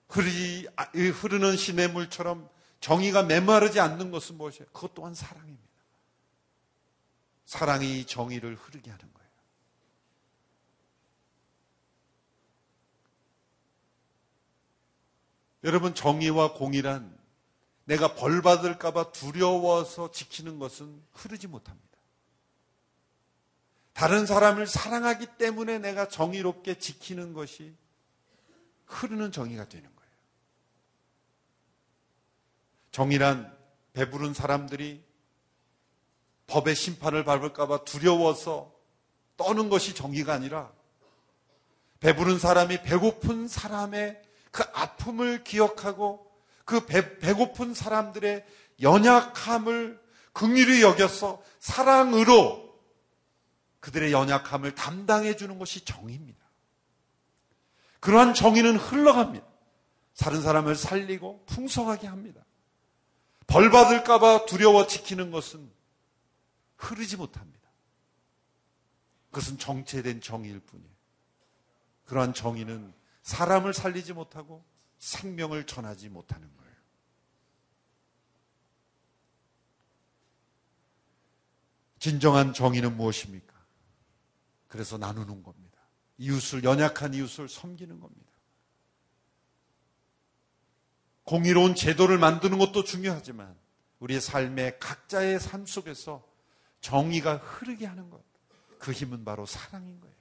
흐르지, 0.08 0.68
아, 0.76 0.84
흐르는 0.84 1.56
시냇물처럼 1.56 2.48
정의가 2.80 3.22
메마르지 3.22 3.80
않는 3.80 4.10
것은 4.10 4.36
무엇이에요? 4.36 4.66
그것 4.72 4.92
또한 4.94 5.14
사랑입니다. 5.14 5.62
사랑이 7.46 8.04
정의를 8.06 8.56
흐르게 8.56 8.90
하는 8.90 9.12
거예요. 9.14 9.30
여러분, 15.64 15.94
정의와 15.94 16.54
공의란 16.54 17.21
내가 17.84 18.14
벌 18.14 18.42
받을까봐 18.42 19.12
두려워서 19.12 20.10
지키는 20.12 20.58
것은 20.58 21.02
흐르지 21.12 21.46
못합니다. 21.46 21.88
다른 23.92 24.26
사람을 24.26 24.66
사랑하기 24.66 25.26
때문에 25.38 25.78
내가 25.78 26.08
정의롭게 26.08 26.78
지키는 26.78 27.34
것이 27.34 27.74
흐르는 28.86 29.32
정의가 29.32 29.68
되는 29.68 29.84
거예요. 29.84 30.12
정의란 32.90 33.56
배부른 33.92 34.34
사람들이 34.34 35.04
법의 36.46 36.74
심판을 36.74 37.24
밟을까봐 37.24 37.84
두려워서 37.84 38.72
떠는 39.36 39.70
것이 39.70 39.94
정의가 39.94 40.34
아니라 40.34 40.72
배부른 42.00 42.38
사람이 42.38 42.82
배고픈 42.82 43.48
사람의 43.48 44.20
그 44.50 44.62
아픔을 44.74 45.44
기억하고 45.44 46.31
그 46.64 46.86
배, 46.86 47.18
배고픈 47.18 47.74
사람들의 47.74 48.44
연약함을 48.80 50.00
긍휼히 50.32 50.82
여겨서 50.82 51.42
사랑으로 51.58 52.72
그들의 53.80 54.12
연약함을 54.12 54.74
담당해 54.74 55.36
주는 55.36 55.58
것이 55.58 55.84
정의입니다. 55.84 56.40
그러한 58.00 58.34
정의는 58.34 58.76
흘러갑니다. 58.76 59.46
사는 60.14 60.40
사람을 60.40 60.76
살리고 60.76 61.44
풍성하게 61.46 62.06
합니다. 62.06 62.44
벌 63.46 63.70
받을까봐 63.70 64.46
두려워 64.46 64.86
지키는 64.86 65.30
것은 65.30 65.70
흐르지 66.76 67.16
못합니다. 67.16 67.70
그것은 69.30 69.58
정체된 69.58 70.20
정의일 70.20 70.60
뿐이에요. 70.60 70.92
그러한 72.04 72.34
정의는 72.34 72.92
사람을 73.22 73.72
살리지 73.72 74.12
못하고 74.12 74.64
생명을 75.02 75.66
전하지 75.66 76.08
못하는 76.10 76.48
거예요. 76.56 76.72
진정한 81.98 82.52
정의는 82.54 82.96
무엇입니까? 82.96 83.52
그래서 84.68 84.98
나누는 84.98 85.42
겁니다. 85.42 85.80
이웃을, 86.18 86.62
연약한 86.62 87.14
이웃을 87.14 87.48
섬기는 87.48 87.98
겁니다. 87.98 88.30
공의로운 91.24 91.74
제도를 91.74 92.18
만드는 92.18 92.58
것도 92.58 92.84
중요하지만 92.84 93.56
우리의 93.98 94.20
삶의 94.20 94.78
각자의 94.78 95.40
삶 95.40 95.66
속에서 95.66 96.24
정의가 96.80 97.38
흐르게 97.38 97.86
하는 97.86 98.08
것. 98.08 98.22
그 98.78 98.92
힘은 98.92 99.24
바로 99.24 99.46
사랑인 99.46 100.00
거예요. 100.00 100.11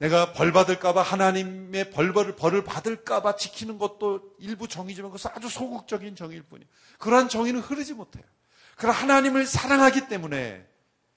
내가 0.00 0.32
벌 0.32 0.50
받을까봐 0.50 1.02
하나님의 1.02 1.90
벌벌을 1.90 2.34
벌을 2.34 2.64
받을까봐 2.64 3.36
지키는 3.36 3.76
것도 3.76 4.34
일부 4.38 4.66
정의지만 4.66 5.10
그것은 5.10 5.30
아주 5.34 5.50
소극적인 5.50 6.16
정의일 6.16 6.42
뿐이에요. 6.42 6.68
그러한 6.98 7.28
정의는 7.28 7.60
흐르지 7.60 7.92
못해요. 7.92 8.24
그러 8.76 8.92
하나님을 8.92 9.46
사랑하기 9.46 10.08
때문에 10.08 10.66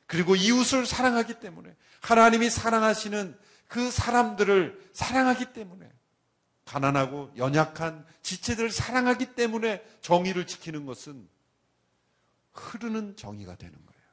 그리고 0.05 0.35
이웃을 0.35 0.85
사랑하기 0.85 1.39
때문에 1.39 1.73
하나님이 2.01 2.49
사랑하시는 2.49 3.37
그 3.69 3.89
사람들을 3.89 4.89
사랑하기 4.91 5.53
때문에 5.53 5.89
가난하고 6.65 7.31
연약한 7.37 8.05
지체들을 8.21 8.69
사랑하기 8.69 9.35
때문에 9.35 9.81
정의를 10.01 10.45
지키는 10.45 10.85
것은 10.85 11.29
흐르는 12.51 13.15
정의가 13.15 13.55
되는 13.55 13.73
거예요. 13.73 14.03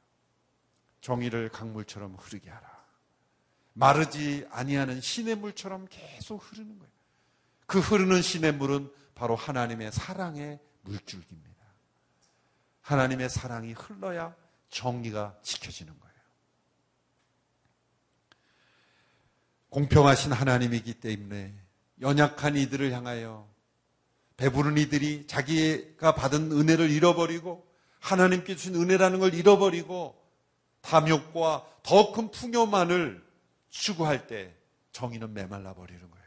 정의를 1.01 1.49
강물처럼 1.49 2.15
흐르게 2.15 2.49
하라. 2.49 2.70
마르지 3.73 4.45
아니하는 4.51 5.01
시냇물처럼 5.01 5.87
계속 5.89 6.37
흐르는 6.37 6.77
거예요. 6.77 6.91
그 7.65 7.79
흐르는 7.79 8.21
시냇물은 8.21 8.91
바로 9.15 9.35
하나님의 9.35 9.91
사랑의 9.91 10.59
물줄기입니다. 10.81 11.51
하나님의 12.81 13.29
사랑이 13.29 13.73
흘러야 13.73 14.35
정의가 14.69 15.37
지켜지는 15.41 15.97
거예요. 15.99 16.11
공평하신 19.69 20.33
하나님이기 20.33 20.95
때문에 20.95 21.53
연약한 22.01 22.57
이들을 22.57 22.91
향하여 22.91 23.49
배부른 24.35 24.77
이들이 24.77 25.27
자기가 25.27 26.15
받은 26.15 26.51
은혜를 26.51 26.89
잃어버리고 26.89 27.65
하나님께 27.99 28.55
주신 28.55 28.75
은혜라는 28.75 29.19
걸 29.19 29.33
잃어버리고 29.33 30.19
탐욕과 30.81 31.67
더 31.83 32.11
큰 32.11 32.31
풍요만을 32.31 33.23
추구할 33.71 34.27
때 34.27 34.55
정의는 34.91 35.33
메말라 35.33 35.73
버리는 35.73 35.99
거예요. 35.99 36.25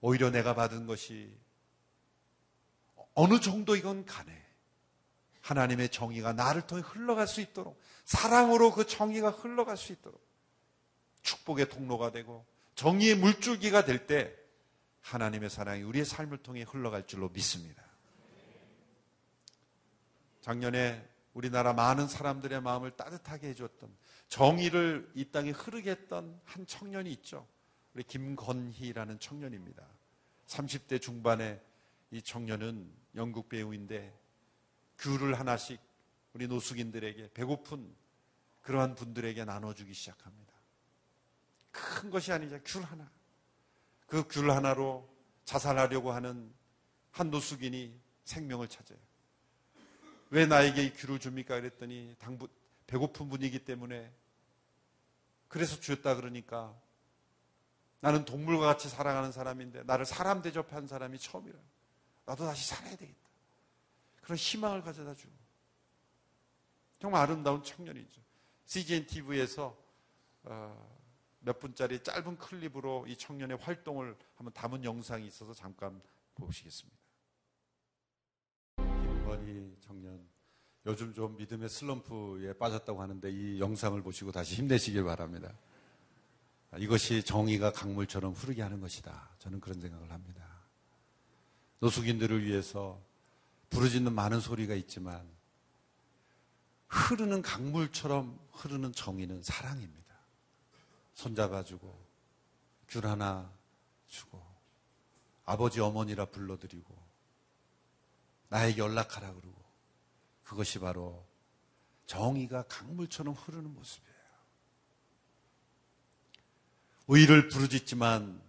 오히려 0.00 0.30
내가 0.30 0.54
받은 0.54 0.86
것이 0.86 1.36
어느 3.14 3.40
정도 3.40 3.74
이건 3.74 4.04
가네. 4.04 4.46
하나님의 5.40 5.88
정의가 5.88 6.34
나를 6.34 6.66
통해 6.66 6.82
흘러갈 6.84 7.26
수 7.26 7.40
있도록 7.40 7.80
사랑으로 8.04 8.72
그 8.72 8.86
정의가 8.86 9.30
흘러갈 9.30 9.76
수 9.76 9.92
있도록 9.92 10.22
축복의 11.22 11.70
통로가 11.70 12.12
되고 12.12 12.46
정의의 12.74 13.16
물줄기가 13.16 13.84
될 13.84 14.06
때 14.06 14.36
하나님의 15.00 15.48
사랑이 15.48 15.82
우리의 15.82 16.04
삶을 16.04 16.38
통해 16.38 16.62
흘러갈 16.62 17.06
줄로 17.06 17.30
믿습니다. 17.30 17.82
작년에 20.42 21.08
우리나라 21.32 21.72
많은 21.72 22.08
사람들의 22.08 22.60
마음을 22.60 22.90
따뜻하게 22.90 23.48
해주었던 23.48 23.96
정의를 24.28 25.10
이 25.14 25.24
땅에 25.30 25.50
흐르게 25.50 25.90
했던 25.90 26.40
한 26.44 26.66
청년이 26.66 27.10
있죠. 27.12 27.46
우리 27.94 28.02
김건희라는 28.04 29.18
청년입니다. 29.18 29.86
30대 30.46 31.00
중반의 31.00 31.60
이 32.10 32.22
청년은 32.22 32.90
영국 33.16 33.48
배우인데 33.48 34.18
귤을 34.98 35.38
하나씩 35.38 35.80
우리 36.34 36.46
노숙인들에게 36.46 37.30
배고픈 37.32 37.94
그러한 38.62 38.94
분들에게 38.94 39.44
나눠주기 39.44 39.94
시작합니다. 39.94 40.52
큰 41.70 42.10
것이 42.10 42.32
아니죠. 42.32 42.58
귤 42.64 42.82
하나. 42.82 43.10
그 44.06 44.22
귤 44.28 44.50
하나로 44.50 45.08
자살하려고 45.44 46.12
하는 46.12 46.52
한 47.10 47.30
노숙인이 47.30 47.98
생명을 48.24 48.68
찾아요. 48.68 48.98
왜 50.30 50.46
나에게 50.46 50.82
이 50.84 50.92
귤을 50.92 51.18
줍니까? 51.18 51.56
그랬더니 51.60 52.14
당부, 52.18 52.48
배고픈 52.88 53.28
분이기 53.28 53.64
때문에 53.64 54.12
그래서 55.46 55.78
주었다 55.78 56.16
그러니까 56.16 56.74
나는 58.00 58.24
동물과 58.24 58.66
같이 58.66 58.88
살아가는 58.88 59.30
사람인데 59.30 59.84
나를 59.84 60.04
사람 60.04 60.42
대접한 60.42 60.86
사람이 60.86 61.18
처음이라. 61.18 61.58
나도 62.26 62.44
다시 62.44 62.68
살아야 62.68 62.96
되겠다. 62.96 63.28
그런 64.22 64.36
희망을 64.36 64.82
가져다 64.82 65.14
주고. 65.14 65.32
정말 66.98 67.22
아름다운 67.22 67.62
청년이죠. 67.62 68.20
CGN 68.66 69.06
TV에서 69.06 69.76
어, 70.44 70.98
몇 71.40 71.58
분짜리 71.58 72.02
짧은 72.02 72.38
클립으로 72.38 73.06
이 73.06 73.16
청년의 73.16 73.58
활동을 73.58 74.16
한번 74.36 74.52
담은 74.52 74.84
영상이 74.84 75.26
있어서 75.26 75.54
잠깐 75.54 76.00
보시겠습니다. 76.34 76.98
김건희 78.76 79.76
청년 79.80 80.27
요즘 80.88 81.12
좀 81.12 81.36
믿음의 81.36 81.68
슬럼프에 81.68 82.54
빠졌다고 82.54 83.02
하는데 83.02 83.30
이 83.30 83.60
영상을 83.60 84.02
보시고 84.02 84.32
다시 84.32 84.54
힘내시길 84.54 85.04
바랍니다. 85.04 85.52
이것이 86.78 87.22
정의가 87.22 87.72
강물처럼 87.72 88.32
흐르게 88.32 88.62
하는 88.62 88.80
것이다. 88.80 89.28
저는 89.38 89.60
그런 89.60 89.82
생각을 89.82 90.10
합니다. 90.10 90.48
노숙인들을 91.80 92.42
위해서 92.42 92.98
부르짖는 93.68 94.14
많은 94.14 94.40
소리가 94.40 94.74
있지만 94.76 95.28
흐르는 96.86 97.42
강물처럼 97.42 98.38
흐르는 98.52 98.94
정의는 98.94 99.42
사랑입니다. 99.42 100.14
손잡아주고 101.12 102.08
귤 102.88 103.04
하나 103.04 103.52
주고 104.06 104.42
아버지 105.44 105.80
어머니라 105.80 106.24
불러드리고 106.24 106.96
나에게 108.48 108.78
연락하라 108.78 109.34
그러고 109.34 109.67
그것이 110.48 110.78
바로 110.78 111.26
정의가 112.06 112.62
강물처럼 112.62 113.34
흐르는 113.34 113.74
모습이에요. 113.74 114.18
의를 117.08 117.48
부르짖지만 117.48 118.42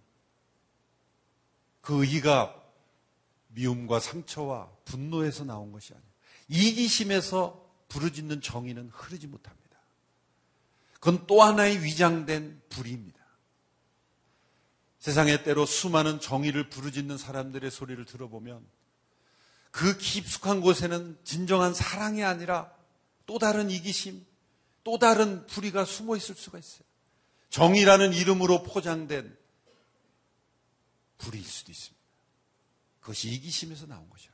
그 1.82 2.06
의가 2.06 2.56
미움과 3.50 4.00
상처와 4.00 4.72
분노에서 4.86 5.44
나온 5.44 5.74
것이 5.74 5.94
아니에요. 5.94 6.10
이기심에서 6.48 7.70
부르짖는 7.90 8.40
정의는 8.40 8.90
흐르지 8.90 9.28
못합니다. 9.28 9.78
그건 10.94 11.28
또 11.28 11.44
하나의 11.44 11.84
위장된 11.84 12.62
불의입니다. 12.70 13.20
세상에 15.00 15.44
때로 15.44 15.66
수많은 15.66 16.22
정의를 16.22 16.70
부르짖는 16.70 17.18
사람들의 17.18 17.70
소리를 17.70 18.06
들어보면 18.06 18.66
그 19.72 19.98
깊숙한 19.98 20.62
곳에는 20.62 21.18
진정한 21.24 21.74
사랑이 21.74 22.24
아니라 22.24 22.72
또 23.26 23.38
다른 23.38 23.70
이기심, 23.70 24.26
또 24.84 24.98
다른 24.98 25.46
불의가 25.46 25.86
숨어 25.86 26.16
있을 26.16 26.36
수가 26.36 26.58
있어요. 26.58 26.84
정의라는 27.50 28.14
이름으로 28.14 28.64
포장된 28.64 29.38
불의일 31.18 31.46
수도 31.46 31.72
있습니다. 31.72 32.00
그것이 33.02 33.30
이기심에서 33.30 33.88
나온 33.88 34.10
것이라. 34.10 34.34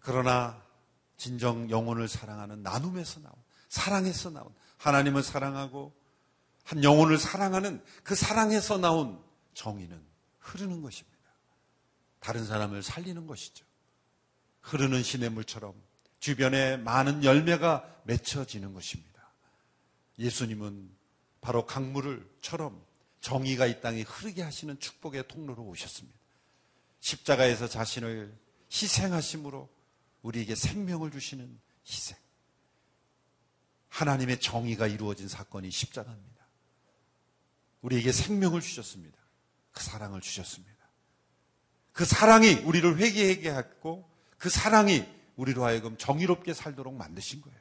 그러나 0.00 0.64
진정 1.16 1.68
영혼을 1.70 2.08
사랑하는 2.08 2.62
나눔에서 2.62 3.20
나온, 3.20 3.34
사랑에서 3.68 4.30
나온, 4.30 4.52
하나님을 4.78 5.22
사랑하고 5.22 5.94
한 6.64 6.82
영혼을 6.82 7.18
사랑하는 7.18 7.84
그 8.02 8.14
사랑에서 8.14 8.78
나온 8.78 9.22
정의는 9.54 10.02
흐르는 10.38 10.80
것입니다. 10.82 11.18
다른 12.20 12.46
사람을 12.46 12.82
살리는 12.82 13.26
것이죠. 13.26 13.66
흐르는 14.62 15.02
시냇물처럼 15.02 15.74
주변에 16.18 16.76
많은 16.76 17.24
열매가 17.24 18.02
맺혀지는 18.04 18.74
것입니다. 18.74 19.10
예수님은 20.18 20.90
바로 21.40 21.66
강물을처럼 21.66 22.84
정의가 23.20 23.66
이 23.66 23.80
땅에 23.80 24.02
흐르게 24.02 24.42
하시는 24.42 24.78
축복의 24.78 25.28
통로로 25.28 25.62
오셨습니다. 25.64 26.18
십자가에서 27.00 27.68
자신을 27.68 28.36
희생하심으로 28.70 29.68
우리에게 30.22 30.54
생명을 30.54 31.10
주시는 31.10 31.58
희생. 31.86 32.16
하나님의 33.88 34.40
정의가 34.40 34.86
이루어진 34.86 35.28
사건이 35.28 35.70
십자가입니다. 35.70 36.46
우리에게 37.80 38.12
생명을 38.12 38.60
주셨습니다. 38.60 39.18
그 39.72 39.82
사랑을 39.82 40.20
주셨습니다. 40.20 40.70
그 41.92 42.04
사랑이 42.04 42.52
우리를 42.52 42.98
회개하게 42.98 43.50
했고 43.52 44.09
그 44.40 44.48
사랑이 44.48 45.06
우리로 45.36 45.64
하여금 45.64 45.98
정의롭게 45.98 46.54
살도록 46.54 46.94
만드신 46.94 47.42
거예요. 47.42 47.60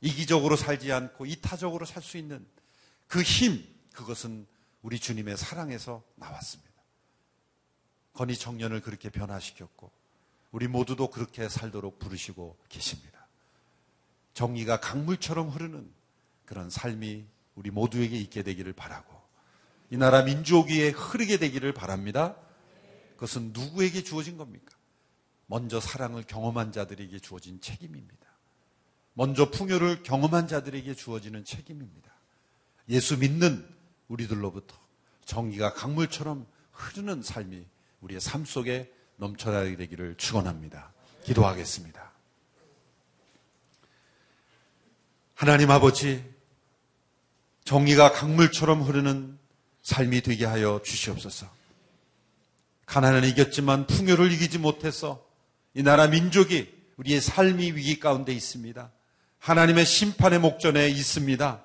이기적으로 0.00 0.56
살지 0.56 0.90
않고 0.92 1.26
이타적으로 1.26 1.84
살 1.84 2.02
수 2.02 2.16
있는 2.16 2.44
그 3.06 3.22
힘, 3.22 3.62
그것은 3.92 4.46
우리 4.80 4.98
주님의 4.98 5.36
사랑에서 5.36 6.02
나왔습니다. 6.14 6.72
건희 8.14 8.34
청년을 8.34 8.80
그렇게 8.80 9.10
변화시켰고, 9.10 9.92
우리 10.52 10.68
모두도 10.68 11.10
그렇게 11.10 11.50
살도록 11.50 11.98
부르시고 11.98 12.56
계십니다. 12.70 13.26
정의가 14.32 14.80
강물처럼 14.80 15.50
흐르는 15.50 15.92
그런 16.46 16.70
삶이 16.70 17.26
우리 17.56 17.70
모두에게 17.70 18.16
있게 18.16 18.42
되기를 18.42 18.72
바라고, 18.72 19.14
이 19.90 19.98
나라 19.98 20.24
위에 20.24 20.88
흐르게 20.90 21.36
되기를 21.36 21.74
바랍니다. 21.74 22.36
그것은 23.16 23.52
누구에게 23.52 24.02
주어진 24.02 24.38
겁니까? 24.38 24.75
먼저 25.46 25.80
사랑을 25.80 26.24
경험한 26.24 26.72
자들에게 26.72 27.18
주어진 27.20 27.60
책임입니다. 27.60 28.26
먼저 29.14 29.50
풍요를 29.50 30.02
경험한 30.02 30.48
자들에게 30.48 30.94
주어지는 30.94 31.44
책임입니다. 31.44 32.12
예수 32.88 33.16
믿는 33.16 33.66
우리들로부터 34.08 34.76
정의가 35.24 35.72
강물처럼 35.72 36.46
흐르는 36.72 37.22
삶이 37.22 37.64
우리의 38.00 38.20
삶 38.20 38.44
속에 38.44 38.92
넘쳐나게 39.16 39.76
되기를 39.76 40.16
축원합니다. 40.16 40.92
기도하겠습니다. 41.24 42.12
하나님 45.34 45.70
아버지 45.70 46.24
정의가 47.64 48.12
강물처럼 48.12 48.82
흐르는 48.82 49.38
삶이 49.82 50.20
되게 50.22 50.44
하여 50.44 50.80
주시옵소서. 50.84 51.50
가난을 52.86 53.24
이겼지만 53.24 53.86
풍요를 53.86 54.30
이기지 54.32 54.58
못해서 54.58 55.25
이 55.76 55.82
나라 55.82 56.06
민족이 56.06 56.74
우리의 56.96 57.20
삶이 57.20 57.72
위기 57.72 58.00
가운데 58.00 58.32
있습니다. 58.32 58.90
하나님의 59.38 59.84
심판의 59.84 60.38
목전에 60.38 60.88
있습니다. 60.88 61.62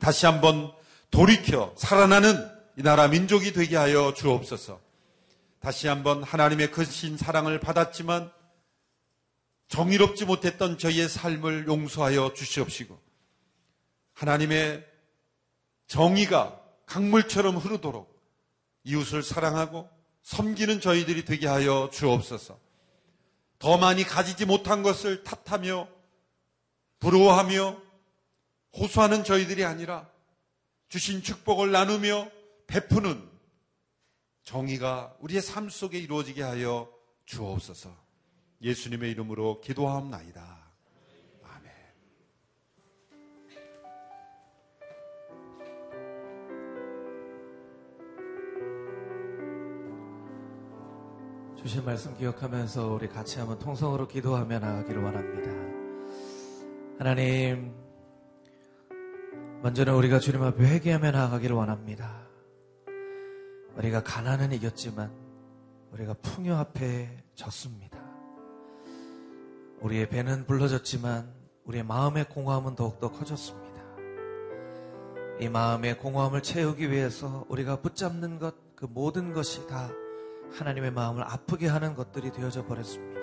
다시 0.00 0.26
한번 0.26 0.72
돌이켜 1.12 1.72
살아나는 1.78 2.44
이 2.76 2.82
나라 2.82 3.06
민족이 3.06 3.52
되게 3.52 3.76
하여 3.76 4.12
주옵소서. 4.14 4.80
다시 5.60 5.86
한번 5.86 6.24
하나님의 6.24 6.72
크신 6.72 7.16
사랑을 7.16 7.60
받았지만 7.60 8.32
정의롭지 9.68 10.24
못했던 10.24 10.76
저희의 10.76 11.08
삶을 11.08 11.68
용서하여 11.68 12.32
주시옵시고 12.34 13.00
하나님의 14.14 14.84
정의가 15.86 16.60
강물처럼 16.86 17.58
흐르도록 17.58 18.12
이웃을 18.82 19.22
사랑하고 19.22 19.88
섬기는 20.22 20.80
저희들이 20.80 21.24
되게 21.24 21.46
하여 21.46 21.88
주옵소서. 21.92 22.65
더 23.66 23.76
많이 23.76 24.04
가지지 24.04 24.44
못한 24.46 24.84
것을 24.84 25.24
탓하며 25.24 25.88
부러워하며 27.00 27.76
호소하는 28.78 29.24
저희들이 29.24 29.64
아니라 29.64 30.08
주신 30.88 31.20
축복을 31.20 31.72
나누며 31.72 32.30
베푸는 32.68 33.28
정의가 34.44 35.16
우리의 35.18 35.42
삶 35.42 35.68
속에 35.68 35.98
이루어지게 35.98 36.44
하여 36.44 36.88
주옵소서. 37.24 37.92
예수님의 38.62 39.10
이름으로 39.10 39.60
기도하옵나이다. 39.62 40.55
주신 51.66 51.84
말씀 51.84 52.16
기억하면서 52.16 52.92
우리 52.92 53.08
같이 53.08 53.40
한번 53.40 53.58
통성으로 53.58 54.06
기도하며 54.06 54.60
나가기를 54.60 55.02
원합니다. 55.02 55.50
하나님, 56.96 57.74
먼저는 59.62 59.92
우리가 59.94 60.20
주님 60.20 60.44
앞에 60.44 60.64
회개하며 60.64 61.10
나아가기를 61.10 61.56
원합니다. 61.56 62.22
우리가 63.76 64.04
가난은 64.04 64.52
이겼지만 64.52 65.10
우리가 65.90 66.14
풍요 66.22 66.54
앞에 66.54 67.24
졌습니다. 67.34 67.98
우리의 69.80 70.08
배는 70.08 70.46
불러졌지만 70.46 71.34
우리의 71.64 71.82
마음의 71.82 72.28
공허함은 72.28 72.76
더욱더 72.76 73.10
커졌습니다. 73.10 73.82
이 75.40 75.48
마음의 75.48 75.98
공허함을 75.98 76.44
채우기 76.44 76.92
위해서 76.92 77.44
우리가 77.48 77.80
붙잡는 77.80 78.38
것, 78.38 78.54
그 78.76 78.84
모든 78.84 79.32
것이 79.32 79.66
다 79.66 79.90
하나님의 80.54 80.92
마음을 80.92 81.22
아프게 81.22 81.66
하는 81.66 81.94
것들이 81.94 82.32
되어져 82.32 82.64
버렸습니다. 82.66 83.20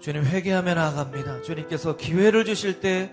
주님 0.00 0.24
회개하며 0.24 0.74
나아갑니다. 0.74 1.42
주님께서 1.42 1.96
기회를 1.96 2.44
주실 2.44 2.80
때 2.80 3.12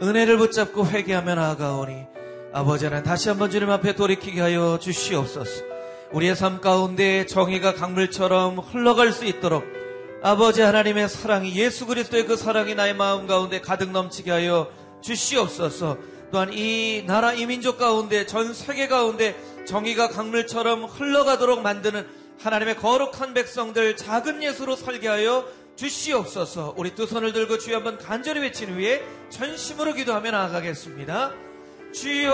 은혜를 0.00 0.38
붙잡고 0.38 0.86
회개하며 0.86 1.34
나아가오니 1.34 2.06
아버지 2.52 2.84
하나님 2.84 3.04
다시 3.04 3.28
한번 3.28 3.50
주님 3.50 3.70
앞에 3.70 3.94
돌이키게 3.94 4.40
하여 4.40 4.78
주시옵소서. 4.78 5.64
우리의 6.12 6.36
삶 6.36 6.60
가운데 6.60 7.26
정의가 7.26 7.74
강물처럼 7.74 8.58
흘러갈 8.58 9.12
수 9.12 9.24
있도록 9.24 9.64
아버지 10.22 10.62
하나님의 10.62 11.08
사랑이 11.08 11.54
예수 11.56 11.86
그리스도의 11.86 12.26
그 12.26 12.36
사랑이 12.36 12.74
나의 12.74 12.94
마음 12.94 13.26
가운데 13.26 13.60
가득 13.60 13.90
넘치게 13.90 14.30
하여 14.30 14.70
주시옵소서. 15.00 15.98
또한 16.30 16.52
이 16.52 17.04
나라 17.06 17.32
이 17.32 17.46
민족 17.46 17.78
가운데 17.78 18.26
전 18.26 18.52
세계 18.52 18.88
가운데 18.88 19.36
정의가 19.66 20.08
강물처럼 20.08 20.84
흘러가도록 20.84 21.62
만드는 21.62 22.06
하나님의 22.40 22.76
거룩한 22.76 23.34
백성들 23.34 23.96
작은 23.96 24.42
예수로 24.42 24.76
살게 24.76 25.08
하여 25.08 25.44
주시옵소서. 25.76 26.74
우리 26.76 26.94
두 26.94 27.06
손을 27.06 27.32
들고 27.32 27.58
주여 27.58 27.76
한번 27.76 27.98
간절히 27.98 28.40
외친 28.40 28.74
후에 28.74 29.04
전심으로 29.30 29.94
기도하며 29.94 30.30
나아가겠습니다. 30.30 31.32
주여 31.92 32.30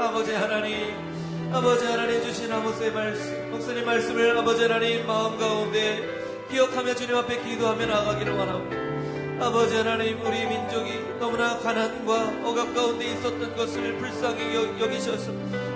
아버지 0.00 0.32
하나님 0.32 1.12
아버지 1.52 1.84
하나님 1.86 2.22
주신 2.22 2.50
아버지의 2.50 2.92
말씀 2.92 3.50
목사님 3.50 3.84
말씀을 3.84 4.38
아버지 4.38 4.62
하나님 4.62 5.06
마음 5.06 5.38
가운데 5.38 6.02
기억하며 6.50 6.94
주님 6.94 7.14
앞에 7.16 7.42
기도하며 7.42 7.86
나아가기를 7.86 8.32
원합니다. 8.32 9.46
아버지 9.46 9.76
하나님 9.76 10.20
우리 10.24 10.46
민족이 10.46 11.18
너무나 11.18 11.58
가난과 11.58 12.48
억압 12.48 12.74
가운데 12.74 13.06
있었던 13.12 13.56
것을 13.56 13.96
불쌍히 13.98 14.54
여기셔서 14.80 15.32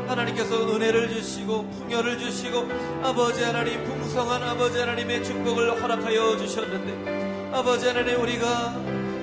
하나님께서 0.09 0.75
은혜를 0.75 1.09
주시고 1.09 1.69
풍요를 1.71 2.19
주시고 2.19 2.69
아버지 3.03 3.43
하나님 3.43 3.85
풍성한 3.85 4.43
아버지 4.43 4.79
하나님의 4.79 5.25
축복을 5.25 5.81
허락하여 5.81 6.37
주셨는데 6.37 7.51
아버지 7.53 7.87
하나님 7.87 8.21
우리가 8.21 8.75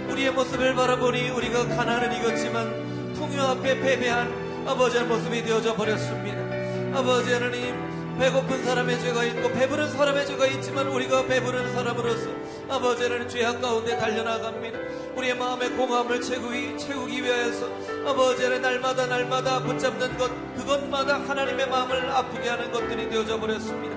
우리의 0.10 0.32
모습을 0.32 0.76
바라보니 0.76 1.30
우리가 1.30 1.68
가난을 1.68 2.14
이겼지만 2.18 3.14
풍요 3.14 3.42
앞에 3.42 3.80
패배한 3.80 4.66
아버지의 4.68 5.06
모습이 5.06 5.44
되어져 5.44 5.76
버렸습니다. 5.76 6.38
아버지 6.98 7.34
하나님 7.34 7.93
배고픈 8.20 8.64
사람의 8.64 8.99
죄가 8.99 9.24
있고 9.26 9.49
배부른 9.49 9.91
사람의 9.91 10.26
죄가 10.26 10.45
있지만 10.47 10.88
우리가 10.88 11.26
배부른 11.26 11.74
사람으로서 11.74 12.30
아버지 12.70 13.03
하나님 13.03 13.28
죄악 13.28 13.61
가운데 13.61 13.97
달려나갑니다. 13.97 14.80
우리의 15.16 15.36
마음의 15.36 15.72
공함을 15.72 16.22
채우기, 16.22 16.78
채우기 16.78 17.24
위해서 17.24 17.68
아버지 18.05 18.43
하나님 18.43 18.61
날마다 18.61 19.05
날마다 19.07 19.59
붙잡는 19.61 20.18
것 20.18 20.32
그것마다 20.55 21.20
하나님의 21.22 21.68
마음을 21.70 22.09
아프게 22.11 22.49
하는 22.49 22.72
것들이 22.72 23.09
되어져 23.09 23.39
버렸습니다. 23.39 23.95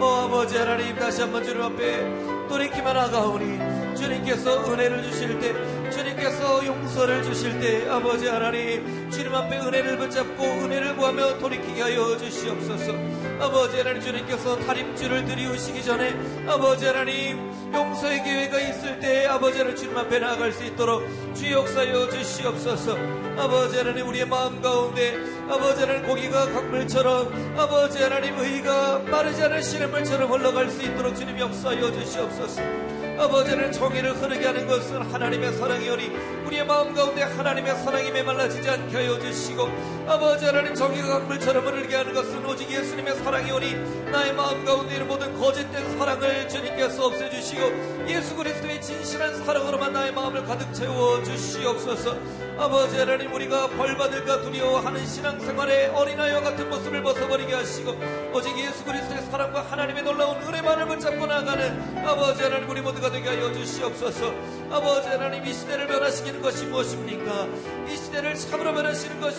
어 0.00 0.26
아버지 0.26 0.56
하나님 0.56 0.94
다시 0.96 1.20
한번 1.20 1.44
주님 1.44 1.62
앞에 1.62 2.48
돌이키만 2.48 2.96
하가오니 2.96 3.77
주님께서 3.98 4.72
은혜를 4.72 5.02
주실 5.02 5.38
때 5.40 5.52
주님께서 5.90 6.64
용서를 6.64 7.22
주실 7.22 7.58
때 7.60 7.88
아버지 7.88 8.26
하나님 8.26 9.10
주님 9.10 9.34
앞에 9.34 9.58
은혜를 9.58 9.98
붙잡고 9.98 10.42
은혜를 10.44 10.96
구하며 10.96 11.38
돌이키게 11.38 11.82
하여 11.82 12.16
주시옵소서. 12.16 12.92
아버지 13.40 13.78
하나님 13.78 14.00
주님께서 14.00 14.56
다림줄을 14.58 15.24
들이우시기 15.24 15.82
전에 15.84 16.14
아버지 16.46 16.86
하나님 16.86 17.38
용서의 17.72 18.22
기회가 18.22 18.60
있을 18.60 19.00
때 19.00 19.26
아버지 19.26 19.58
하나님 19.58 19.76
주님 19.76 19.96
앞에 19.96 20.18
나아갈 20.18 20.52
수 20.52 20.64
있도록 20.64 21.02
주 21.34 21.50
역사여 21.50 22.08
주시옵소서. 22.10 22.96
아버지 23.36 23.76
하나님 23.76 24.08
우리의 24.08 24.26
마음 24.26 24.60
가운데 24.60 25.16
아버지 25.48 25.80
하나님 25.80 26.06
고기가 26.06 26.46
강물처럼 26.52 27.54
아버지 27.56 28.02
하나님 28.02 28.38
의가 28.38 28.98
마르지 29.00 29.42
않은 29.44 29.62
시냇물처럼 29.62 30.30
흘러갈 30.30 30.68
수 30.70 30.82
있도록 30.82 31.14
주님 31.14 31.38
역사하여 31.38 31.92
주시옵소서 31.92 32.97
아버지는 33.18 33.72
정의를 33.72 34.14
흐르게 34.14 34.46
하는 34.46 34.66
것은 34.66 35.02
하나님의 35.02 35.52
사랑이오니 35.54 36.10
우리의 36.46 36.64
마음 36.64 36.94
가운데 36.94 37.22
하나님의 37.22 37.76
사랑이 37.78 38.12
메말라지지 38.12 38.68
않게 38.68 38.96
하여 38.96 39.18
주시고 39.18 39.68
아버지 40.06 40.44
하나님 40.44 40.72
정의가 40.72 41.18
강물처럼 41.18 41.66
흐르게 41.66 41.96
하는 41.96 42.14
것은 42.14 42.46
오직 42.46 42.70
예수님의 42.70 43.16
사랑이오니 43.16 44.10
나의 44.12 44.32
마음 44.34 44.64
가운데 44.64 44.94
있는 44.94 45.08
모든 45.08 45.36
거짓된 45.36 45.98
사랑을 45.98 46.48
주님께서 46.48 47.06
없애주시고 47.06 48.06
예수 48.08 48.36
그리스도의 48.36 48.80
진실한 48.80 49.44
사랑으로만 49.44 49.92
나의 49.92 50.12
마음을 50.12 50.44
가득 50.44 50.72
채워 50.72 51.22
주시옵소서 51.24 52.47
아버지 52.58 52.98
하나님 52.98 53.32
우리가 53.32 53.68
벌받을까 53.68 54.42
두려워하는 54.42 55.06
신앙생활의 55.06 55.90
어린아이와 55.90 56.40
같은 56.40 56.68
모습을 56.68 57.04
벗어버리게 57.04 57.54
하시고 57.54 57.94
오직 58.34 58.58
예수 58.58 58.84
그리스도의 58.84 59.22
사랑과 59.30 59.62
하나님의 59.62 60.02
놀라운 60.02 60.42
은혜만을 60.42 60.86
붙잡고 60.86 61.24
나가는 61.24 62.04
아버지 62.04 62.42
하나님 62.42 62.68
우리 62.68 62.80
모두가 62.80 63.12
되게 63.12 63.28
하여 63.28 63.52
주시옵소서. 63.52 64.34
아버지 64.72 65.06
하나님 65.06 65.46
이 65.46 65.54
시대를 65.54 65.86
변화시키는 65.86 66.42
것이 66.42 66.66
무엇입니까? 66.66 67.46
이 67.88 67.96
시대를 67.96 68.34
참으로 68.34 68.74
변화시키는 68.74 69.20
것이, 69.20 69.38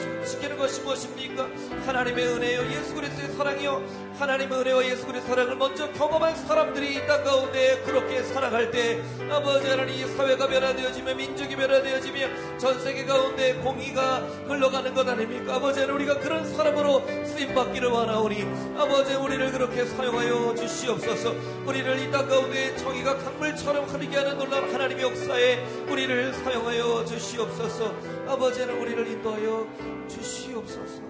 것이 0.57 0.81
무엇입니까? 0.81 1.47
하나님의 1.85 2.25
은혜요 2.25 2.71
예수 2.71 2.95
그리스도의 2.95 3.33
사랑이요 3.33 4.08
하나님의 4.19 4.59
은혜와 4.59 4.85
예수 4.85 5.05
그리스도의 5.07 5.21
사랑을 5.29 5.55
먼저 5.55 5.89
경험한 5.93 6.35
사람들이 6.35 6.95
이 6.95 7.07
땅 7.07 7.23
가운데 7.23 7.81
그렇게 7.85 8.21
살아갈 8.23 8.69
때 8.69 9.01
아버지 9.31 9.67
하나님 9.67 9.95
이 9.95 10.05
사회가 10.15 10.47
변화되어지며 10.47 11.15
민족이 11.15 11.55
변화되어지며 11.55 12.57
전 12.57 12.79
세계 12.81 13.05
가운데 13.05 13.53
공의가 13.55 14.17
흘러가는 14.47 14.93
것 14.93 15.07
아닙니까? 15.07 15.55
아버지 15.55 15.79
하나님 15.79 16.01
우리가 16.01 16.19
그런 16.19 16.45
사람으로 16.53 17.01
쓰임 17.25 17.53
받기를 17.55 17.87
원하오니 17.89 18.43
아버지 18.77 19.13
우리를 19.15 19.51
그렇게 19.53 19.85
사용하여 19.85 20.53
주시옵소서. 20.55 21.33
우리를 21.65 21.99
이 21.99 22.11
땅 22.11 22.27
가운데 22.27 22.75
정의가 22.75 23.17
강물처럼 23.17 23.85
흐르게 23.85 24.17
하는 24.17 24.37
놀라운 24.37 24.73
하나님의 24.73 25.03
역사에 25.03 25.63
우리를 25.89 26.33
사용하여 26.33 27.05
주시옵소서. 27.05 27.93
아버지 28.27 28.61
하나님 28.61 28.81
우리를 28.81 29.07
인도하여 29.07 29.67
주시옵소서 30.09 31.08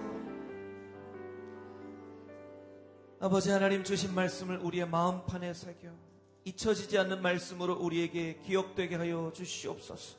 아버지 3.22 3.50
하나님 3.50 3.84
주신 3.84 4.14
말씀을 4.14 4.56
우리의 4.60 4.88
마음판에 4.88 5.52
새겨 5.52 5.90
잊혀지지 6.44 6.96
않는 7.00 7.20
말씀으로 7.20 7.74
우리에게 7.74 8.38
기억되게 8.38 8.96
하여 8.96 9.30
주시옵소서. 9.34 10.18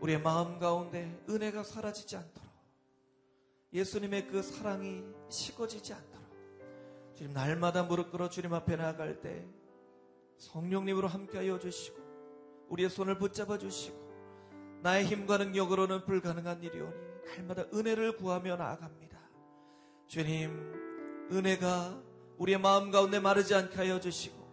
우리의 0.00 0.22
마음 0.22 0.58
가운데 0.58 1.22
은혜가 1.28 1.64
사라지지 1.64 2.16
않도록 2.16 2.50
예수님의 3.74 4.28
그 4.28 4.40
사랑이 4.40 5.02
식어지지 5.28 5.92
않도록 5.92 6.24
주님 7.14 7.34
날마다 7.34 7.82
무릎 7.82 8.10
꿇어 8.10 8.30
주님 8.30 8.54
앞에 8.54 8.76
나아갈 8.76 9.20
때 9.20 9.46
성령님으로 10.38 11.08
함께하여 11.08 11.58
주시고 11.58 11.98
우리의 12.70 12.88
손을 12.88 13.18
붙잡아 13.18 13.58
주시고 13.58 14.80
나의 14.82 15.04
힘과 15.04 15.36
능력으로는 15.36 16.06
불가능한 16.06 16.62
일이오니 16.62 16.94
날마다 17.36 17.64
은혜를 17.74 18.16
구하며 18.16 18.56
나아갑니다. 18.56 19.18
주님 20.08 20.72
은혜가 21.30 22.13
우리의 22.38 22.58
마음 22.58 22.90
가운데 22.90 23.20
마르지 23.20 23.54
않게 23.54 23.76
하여 23.76 24.00
주시고 24.00 24.44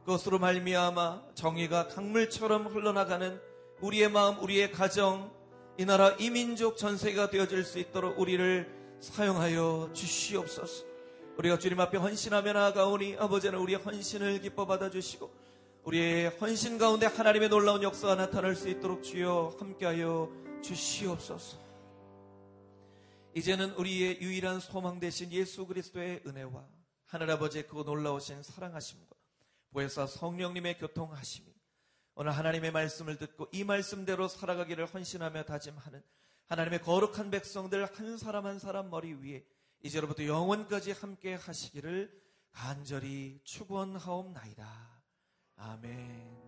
그것으로 0.00 0.38
말미암아 0.38 1.34
정의가 1.34 1.88
강물처럼 1.88 2.66
흘러나가는 2.68 3.40
우리의 3.80 4.10
마음, 4.10 4.38
우리의 4.42 4.72
가정, 4.72 5.30
이 5.76 5.84
나라 5.84 6.10
이민족 6.18 6.76
전세가 6.76 7.30
되어질 7.30 7.62
수 7.62 7.78
있도록 7.78 8.18
우리를 8.18 8.98
사용하여 9.00 9.90
주시옵소서. 9.92 10.84
우리가 11.36 11.58
주님 11.58 11.78
앞에 11.78 11.98
헌신하며 11.98 12.52
나아가오니 12.52 13.16
아버지는 13.18 13.60
우리의 13.60 13.78
헌신을 13.78 14.40
기뻐 14.40 14.66
받아주시고 14.66 15.30
우리의 15.84 16.30
헌신 16.40 16.78
가운데 16.78 17.06
하나님의 17.06 17.48
놀라운 17.48 17.82
역사가 17.82 18.16
나타날 18.16 18.56
수 18.56 18.68
있도록 18.68 19.04
주여 19.04 19.56
함께하여 19.60 20.28
주시옵소서. 20.62 21.58
이제는 23.34 23.70
우리의 23.72 24.20
유일한 24.20 24.58
소망 24.58 24.98
되신 24.98 25.30
예수 25.30 25.64
그리스도의 25.66 26.22
은혜와 26.26 26.77
하늘아버지의 27.08 27.66
그 27.66 27.82
놀라우신 27.84 28.42
사랑하심과 28.42 29.16
보혜사 29.70 30.06
성령님의 30.06 30.78
교통하심이 30.78 31.46
오늘 32.14 32.32
하나님의 32.32 32.72
말씀을 32.72 33.16
듣고 33.16 33.48
이 33.52 33.64
말씀대로 33.64 34.28
살아가기를 34.28 34.86
헌신하며 34.86 35.44
다짐하는 35.44 36.02
하나님의 36.46 36.82
거룩한 36.82 37.30
백성들 37.30 37.86
한 37.86 38.18
사람 38.18 38.46
한 38.46 38.58
사람 38.58 38.90
머리 38.90 39.12
위에 39.12 39.44
이제로부터 39.82 40.24
영원까지 40.26 40.92
함께 40.92 41.34
하시기를 41.34 42.10
간절히 42.52 43.40
축원하옵나이다. 43.44 45.02
아멘. 45.56 46.47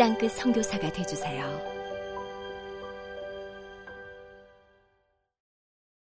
땅끝 0.00 0.32
성교사가 0.32 0.90
되주세요 0.90 1.69